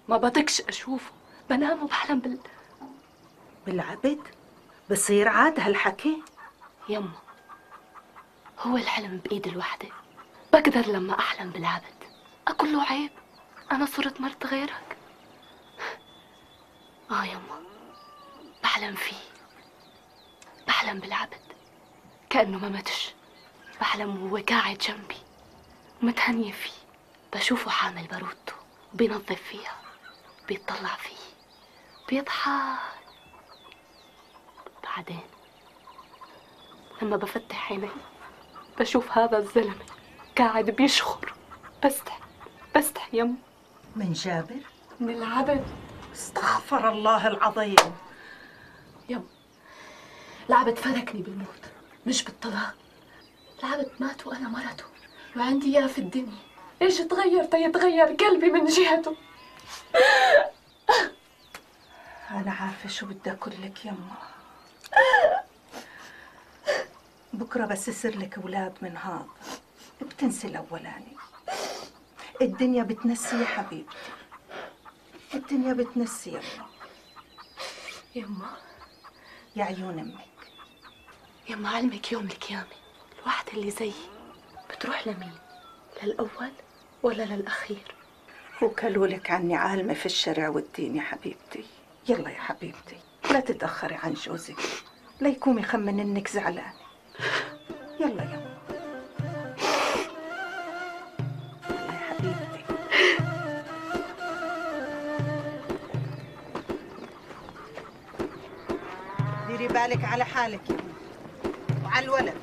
ما 0.08 0.16
بطيقش 0.16 0.60
أشوفه. 0.60 1.10
بنام 1.50 1.82
وبحلم 1.82 2.20
بال 2.20 2.38
بالعبد؟ 3.66 4.18
بصير 4.90 5.28
عاد 5.28 5.60
هالحكي؟ 5.60 6.22
يما 6.88 7.12
هو 8.60 8.76
الحلم 8.76 9.20
بإيد 9.24 9.46
الوحدة. 9.46 9.88
بقدر 10.52 10.86
لما 10.86 11.18
أحلم 11.18 11.50
بالعبد. 11.50 11.95
أقول 12.48 12.72
له 12.72 12.82
عيب 12.82 13.10
أنا 13.72 13.86
صرت 13.86 14.20
مرت 14.20 14.46
غيرك. 14.46 14.96
آه 17.10 17.24
يما 17.24 17.62
بحلم 18.62 18.94
فيه 18.94 19.16
بحلم 20.66 20.98
بالعبد. 21.00 21.40
كأنه 22.30 22.58
ما 22.58 22.68
ماتش 22.68 23.14
بحلم 23.80 24.22
وهو 24.24 24.42
قاعد 24.48 24.78
جنبي. 24.78 25.16
ومتهنية 26.02 26.52
فيه 26.52 26.72
بشوفه 27.34 27.70
حامل 27.70 28.06
بارودته 28.06 28.52
بينظف 28.94 29.42
فيها 29.42 29.76
بيطلع 30.48 30.94
فيه 30.96 31.16
بيضحك 32.08 32.78
بعدين 34.84 35.20
لما 37.02 37.16
بفتح 37.16 37.72
عيني 37.72 37.88
بشوف 38.78 39.18
هذا 39.18 39.38
الزلمة 39.38 39.84
قاعد 40.38 40.70
بيشخر 40.70 41.34
بستح. 41.84 42.18
بستح 42.76 43.14
يم 43.14 43.36
من 43.96 44.12
جابر؟ 44.12 44.60
من 45.00 45.10
العبد. 45.10 45.64
استغفر 46.14 46.88
الله 46.88 47.26
العظيم. 47.26 47.92
يم 49.08 49.24
العبد 50.48 50.78
فركني 50.78 51.22
بالموت 51.22 51.62
مش 52.06 52.24
بالطلاق. 52.24 52.74
العبد 53.58 53.90
مات 54.00 54.26
وأنا 54.26 54.48
مرته 54.48 54.84
وعندي 55.36 55.78
إياه 55.78 55.86
في 55.86 55.98
الدنيا. 55.98 56.38
إيش 56.82 56.98
تغير؟ 56.98 57.44
تيتغير 57.44 58.06
قلبي 58.06 58.50
من 58.50 58.66
جهته. 58.66 59.16
أنا 62.30 62.52
عارفة 62.52 62.88
شو 62.88 63.06
بدي 63.06 63.30
أقول 63.30 63.54
لك 63.62 63.84
يما 63.84 64.16
بكرة 67.32 67.66
بس 67.66 67.88
يصير 67.88 68.18
لك 68.18 68.38
أولاد 68.38 68.74
من 68.82 68.96
هذا. 68.96 69.26
بتنسي 70.00 70.46
الأولاني. 70.46 71.15
الدنيا 72.42 72.82
بتنسي 72.82 73.40
يا 73.40 73.44
حبيبتي. 73.46 73.96
الدنيا 75.34 75.72
بتنسي 75.72 76.30
يما 76.30 76.66
يما 78.14 78.56
يا 79.56 79.64
عيون 79.64 79.98
أمك. 79.98 80.26
يما 81.48 81.68
علمك 81.68 82.12
يوم 82.12 82.24
القيامة 82.24 82.66
الواحدة 83.18 83.52
اللي 83.52 83.70
زيي 83.70 83.92
بتروح 84.70 85.06
لمين؟ 85.08 85.34
للأول 86.02 86.50
ولا 87.02 87.22
للأخير؟ 87.22 87.94
وكلوا 88.62 89.06
لك 89.06 89.30
عني 89.30 89.56
عالمة 89.56 89.94
في 89.94 90.06
الشرع 90.06 90.48
والدين 90.48 90.96
يا 90.96 91.02
حبيبتي. 91.02 91.64
يلا 92.08 92.30
يا 92.30 92.40
حبيبتي 92.40 92.98
لا 93.30 93.40
تتأخري 93.40 93.94
عن 93.94 94.14
جوزك. 94.14 94.56
لا 95.20 95.28
يكون 95.28 95.58
يخمن 95.58 96.00
إنك 96.00 96.28
زعلانة. 96.28 96.74
يلا 98.00 98.22
يلا 98.22 98.35
بالك 109.86 110.04
على 110.04 110.24
حالك 110.24 110.70
يا 110.70 110.76
وعلى 111.84 112.04
الولد. 112.04 112.34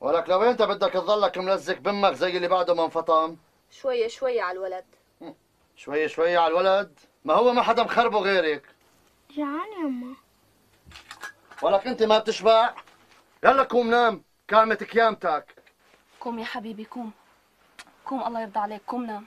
ولك 0.00 0.28
لو 0.28 0.42
انت 0.42 0.62
بدك 0.62 0.92
تضلك 0.92 1.38
ملزق 1.38 1.78
بمك 1.78 2.12
زي 2.12 2.36
اللي 2.36 2.48
بعده 2.48 2.74
ما 2.74 2.84
انفطم 2.84 3.36
شوية 3.70 4.08
شوية 4.08 4.42
على 4.42 4.58
الولد. 4.58 4.84
شوي 5.76 6.08
شوي 6.08 6.36
على 6.36 6.52
الولد؟ 6.52 6.98
ما 7.24 7.34
هو 7.34 7.52
ما 7.52 7.62
حدا 7.62 7.82
مخربه 7.82 8.18
غيرك. 8.18 8.62
جعان 9.36 9.72
يما 9.80 10.14
ولك 11.62 11.86
انت 11.86 12.02
ما 12.02 12.18
بتشبع؟ 12.18 12.74
يلا 13.44 13.62
قوم 13.62 13.90
نام. 13.90 14.24
كامت 14.48 14.84
كيامتك 14.84 15.54
قوم 16.20 16.38
يا 16.38 16.44
حبيبي 16.44 16.84
قوم 16.90 17.12
قوم 18.06 18.26
الله 18.26 18.40
يرضى 18.40 18.58
عليك 18.58 18.82
قوم 18.86 19.04
نام. 19.06 19.26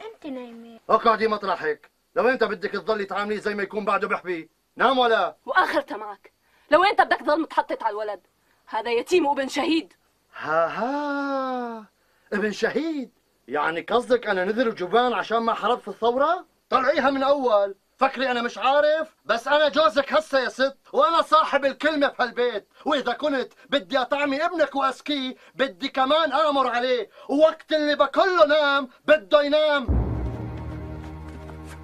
أنت 0.00 0.26
نايمة. 0.26 0.80
أقعدي 0.90 1.28
مطرحك. 1.28 1.90
لو 2.16 2.28
أنت 2.28 2.44
بدك 2.44 2.70
تضلي 2.70 3.04
تعامليه 3.04 3.38
زي 3.38 3.54
ما 3.54 3.62
يكون 3.62 3.84
بعده 3.84 4.08
بحبي. 4.08 4.50
نام 4.76 4.98
ولا؟ 4.98 5.36
وآخرتها 5.46 5.96
معك. 5.96 6.32
لو 6.70 6.84
أنت 6.84 7.00
بدك 7.00 7.16
تضل 7.16 7.40
متحطط 7.40 7.82
على 7.82 7.90
الولد 7.90 8.20
هذا 8.66 8.90
يتيم 8.90 9.26
وابن 9.26 9.48
شهيد. 9.48 9.92
ها 10.36 10.66
ها. 10.66 11.86
ابن 12.32 12.52
شهيد. 12.52 13.10
يعني 13.48 13.80
قصدك 13.80 14.26
أنا 14.26 14.44
نذر 14.44 14.68
وجبان 14.68 15.12
عشان 15.12 15.38
ما 15.38 15.54
حربت 15.54 15.82
في 15.82 15.88
الثورة؟ 15.88 16.46
طلعيها 16.70 17.10
من 17.10 17.22
أول. 17.22 17.74
فكري 17.98 18.30
أنا 18.30 18.42
مش 18.42 18.58
عارف 18.58 19.08
بس 19.24 19.48
أنا 19.48 19.68
جوزك 19.68 20.12
هسه 20.12 20.38
يا 20.38 20.48
ست 20.48 20.78
وأنا 20.92 21.22
صاحب 21.22 21.64
الكلمة 21.64 22.08
في 22.08 22.22
هالبيت. 22.22 22.68
وإذا 22.84 23.12
كنت 23.12 23.52
بدي 23.70 23.98
أطعمي 23.98 24.44
ابنك 24.44 24.76
وأسكيه 24.76 25.36
بدي 25.54 25.88
كمان 25.88 26.32
آمر 26.32 26.66
عليه. 26.68 27.10
ووقت 27.28 27.72
اللي 27.72 27.94
بكله 27.94 28.46
نام 28.46 28.88
بده 29.06 29.42
ينام. 29.42 29.86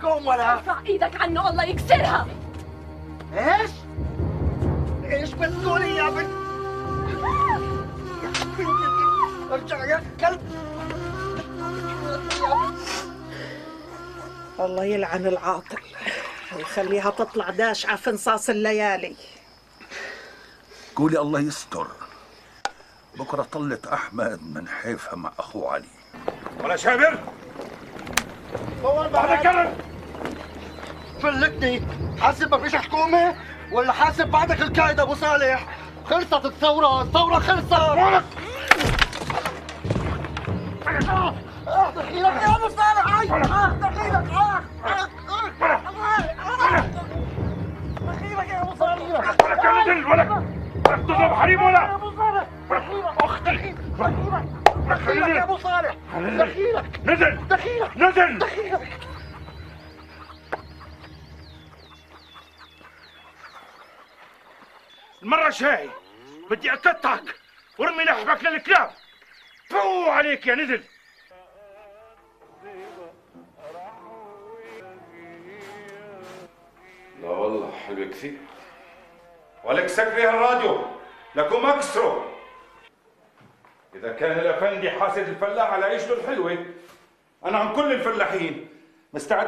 قوم 0.02 0.26
ولا. 0.26 0.52
ارفع 0.52 0.80
إيدك 0.86 1.20
عنه 1.20 1.50
الله 1.50 1.64
يكسرها. 1.64 2.26
إيش؟ 3.32 3.70
إيش 5.04 5.32
بتقولي 5.32 5.96
يا 5.96 6.10
بنت؟ 6.10 6.44
ارجع 9.52 9.84
يا 9.84 10.02
كلب. 10.20 10.40
الله 14.60 14.84
يلعن 14.84 15.26
العاطل. 15.26 15.78
ويخليها 16.56 17.10
تطلع 17.10 17.50
داشعة 17.50 17.96
في 17.96 18.10
نصاص 18.10 18.50
الليالي. 18.50 19.16
قولي 20.96 21.18
الله 21.18 21.40
يستر. 21.40 21.86
بكرة 23.18 23.42
طلت 23.42 23.86
أحمد 23.86 24.40
من 24.42 24.68
حيفها 24.68 25.16
مع 25.16 25.32
أخوه 25.38 25.72
علي. 25.72 25.88
ولا 26.60 26.76
شابر! 26.76 27.18
بعد. 29.12 29.30
الكلام! 29.30 29.74
فلتني. 31.22 31.82
حاسب 32.20 32.50
ما 32.50 32.58
فيش 32.58 32.76
حكومة؟ 32.76 33.36
ولا 33.72 33.92
حاسب 33.92 34.26
بعدك 34.26 34.60
القائد 34.60 35.00
أبو 35.00 35.14
صالح؟ 35.14 35.78
خلصت 36.06 36.44
الثورة. 36.44 37.02
الثورة 37.02 37.38
خلصت. 37.38 37.74
دخيلك 41.96 42.42
يا 42.42 42.56
أبو 42.56 42.68
صالح. 42.68 43.06
هاي. 43.06 43.28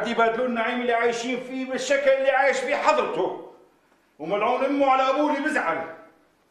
مستعد 0.07 0.27
يبادلوا 0.27 0.47
النعيم 0.47 0.81
اللي 0.81 0.93
عايشين 0.93 1.39
فيه 1.39 1.69
بالشكل 1.71 2.09
اللي 2.09 2.31
عايش 2.31 2.57
فيه 2.57 2.75
حضرته. 2.75 3.53
وملعون 4.19 4.65
أمه 4.65 4.85
على 4.91 5.09
أبوه 5.09 5.35
اللي 5.37 5.49
بزعل 5.49 5.95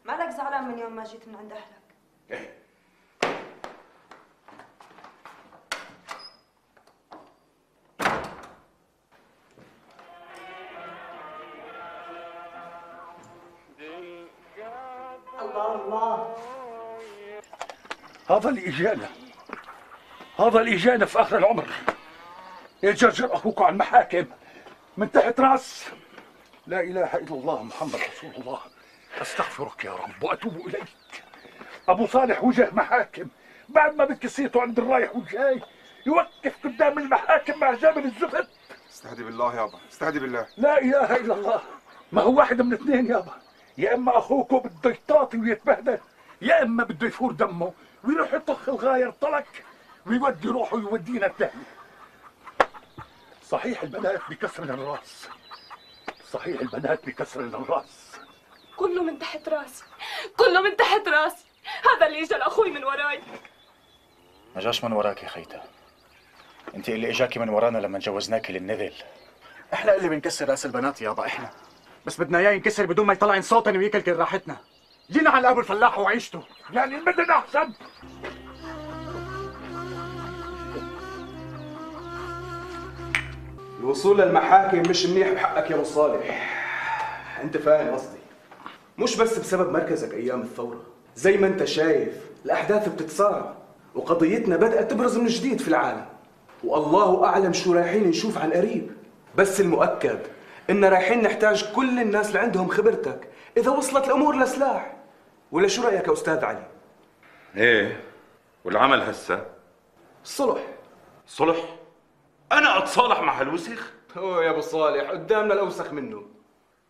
مالك 0.05 0.29
زعلان 0.29 0.63
من 0.67 0.79
يوم 0.79 0.95
ما 0.95 1.03
جيت 1.03 1.27
من 1.27 1.35
عند 1.35 1.51
أهلك؟ 1.51 1.77
الله 15.41 15.75
الله 15.75 16.35
هذا 18.29 18.49
اللي 18.49 18.67
إجانا 18.69 19.07
هذا 20.39 20.59
اللي 20.59 20.75
إجانا 20.75 21.05
في 21.05 21.21
آخر 21.21 21.37
العمر. 21.37 21.65
يجرجر 22.83 23.33
أخوك 23.33 23.61
على 23.61 23.73
المحاكم 23.73 24.25
من 24.97 25.11
تحت 25.11 25.39
رأس. 25.39 25.85
لا 26.67 26.81
إله 26.81 27.15
إلا 27.15 27.35
الله 27.35 27.63
محمد 27.63 27.95
رسول 27.95 28.31
الله. 28.37 28.59
أستغفرك 29.21 29.85
يا 29.85 29.91
رب 29.91 30.23
وأتوب 30.23 30.67
إليك. 30.67 30.83
أبو 31.89 32.07
صالح 32.07 32.43
وجه 32.43 32.69
محاكم. 32.71 33.27
بعد 33.69 33.95
ما 33.95 34.05
بكي 34.05 34.27
صيته 34.27 34.61
عند 34.61 34.79
الرايح 34.79 35.15
والجاي 35.15 35.61
يوقف 36.05 36.55
قدام 36.63 36.99
المحاكم 36.99 37.59
مع 37.59 37.73
جابر 37.73 38.03
الزفت. 38.03 38.47
استهدي 38.89 39.23
بالله 39.23 39.55
يابا 39.55 39.79
استهدي 39.91 40.19
بالله. 40.19 40.47
لا 40.57 40.81
إله 40.81 41.15
إلا 41.15 41.33
الله. 41.33 41.61
ما 42.11 42.21
هو 42.21 42.37
واحد 42.37 42.61
من 42.61 42.73
اثنين 42.73 43.05
يابا 43.05 43.33
يا 43.77 43.95
إما 43.95 44.17
اخوكم 44.17 44.57
بده 44.57 44.89
يطاطي 44.89 45.37
ويتبهدل 45.37 45.99
يا 46.41 46.63
إما 46.63 46.83
بده 46.83 47.07
يفور 47.07 47.31
دمه 47.31 47.73
ويروح 48.03 48.33
يطخ 48.33 48.69
الغاير 48.69 49.11
طلق 49.11 49.45
ويودي 50.05 50.47
روحه 50.47 50.75
ويودينا 50.75 51.25
الثاني 51.25 51.51
صحيح 53.49 53.83
البنات 53.83 54.21
بكسر 54.29 54.63
الراس. 54.63 55.27
صحيح 56.31 56.61
البنات 56.61 57.05
بكسر 57.05 57.39
الراس. 57.39 58.11
كله 58.77 59.03
من 59.03 59.19
تحت 59.19 59.49
راسي. 59.49 59.83
كله 60.37 60.61
من 60.61 60.77
تحت 60.77 61.07
راسي. 61.07 61.45
هذا 61.95 62.07
اللي 62.07 62.23
اجى 62.23 62.35
لاخوي 62.35 62.71
من 62.71 62.83
وراي. 62.83 63.21
ما 64.55 64.61
جاش 64.61 64.83
من 64.83 64.93
وراك 64.93 65.23
يا 65.23 65.27
خيتا 65.27 65.63
أنت 66.75 66.89
اللي 66.89 67.09
اجاكي 67.09 67.39
من 67.39 67.49
ورانا 67.49 67.77
لما 67.77 67.99
جوزناكي 67.99 68.53
للنذل. 68.53 68.93
إحنا 69.73 69.95
اللي 69.95 70.09
بنكسر 70.09 70.49
رأس 70.49 70.65
البنات 70.65 71.01
يابا 71.01 71.25
إحنا. 71.25 71.49
بس 72.05 72.21
بدنا 72.21 72.39
إياه 72.39 72.51
ينكسر 72.51 72.85
بدون 72.85 73.05
ما 73.05 73.13
يطلع 73.13 73.41
صوتنا 73.41 73.77
ويكلكل 73.77 74.15
راحتنا. 74.15 74.57
جينا 75.11 75.29
على 75.29 75.49
أبو 75.49 75.59
الفلاح 75.59 75.99
وعيشته. 75.99 76.43
يعني 76.71 76.95
المدن 76.95 77.31
أحسن. 77.31 77.73
الوصول 83.87 84.17
للمحاكم 84.21 84.89
مش 84.89 85.05
منيح 85.05 85.29
بحقك 85.29 85.71
يا 85.71 85.75
أبو 85.75 85.83
صالح. 85.83 86.53
أنت 87.43 87.57
فاهم 87.57 87.93
قصدي. 87.93 88.17
مش 88.97 89.17
بس 89.17 89.39
بسبب 89.39 89.71
مركزك 89.71 90.13
أيام 90.13 90.41
الثورة. 90.41 90.81
زي 91.15 91.37
ما 91.37 91.47
أنت 91.47 91.63
شايف 91.63 92.13
الأحداث 92.45 92.89
بتتسارع 92.89 93.53
وقضيتنا 93.95 94.57
بدأت 94.57 94.91
تبرز 94.91 95.17
من 95.17 95.27
جديد 95.27 95.61
في 95.61 95.67
العالم. 95.67 96.05
والله 96.63 97.25
أعلم 97.25 97.53
شو 97.53 97.73
رايحين 97.73 98.07
نشوف 98.07 98.37
عن 98.37 98.53
قريب. 98.53 98.91
بس 99.35 99.61
المؤكد 99.61 100.19
إن 100.69 100.85
رايحين 100.85 101.21
نحتاج 101.21 101.71
كل 101.75 101.99
الناس 101.99 102.27
اللي 102.27 102.39
عندهم 102.39 102.67
خبرتك 102.67 103.27
إذا 103.57 103.71
وصلت 103.71 104.05
الأمور 104.07 104.39
لسلاح 104.39 104.93
ولا 105.51 105.67
شو 105.67 105.83
رأيك 105.83 106.07
يا 106.07 106.13
أستاذ 106.13 106.45
علي؟ 106.45 106.63
إيه 107.55 107.99
والعمل 108.65 109.01
هسه؟ 109.01 109.45
الصلح 110.23 110.61
صلح؟ 111.27 111.76
أنا 112.51 112.77
أتصالح 112.77 113.21
مع 113.21 113.41
هالوسخ؟ 113.41 113.91
اوه 114.17 114.43
يا 114.43 114.49
أبو 114.49 114.61
صالح 114.61 115.09
قدامنا 115.09 115.53
الأوسخ 115.53 115.93
منه. 115.93 116.23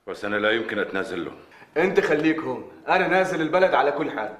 بس 0.08 0.26
أنا 0.26 0.36
لا 0.36 0.52
يمكن 0.52 0.80
أتنازل 0.80 1.26
له. 1.26 1.32
أنت 1.78 2.00
خليك 2.00 2.40
هون 2.40 2.72
أنا 2.88 3.08
نازل 3.08 3.42
البلد 3.42 3.74
على 3.74 3.92
كل 3.92 4.12
حال. 4.12 4.38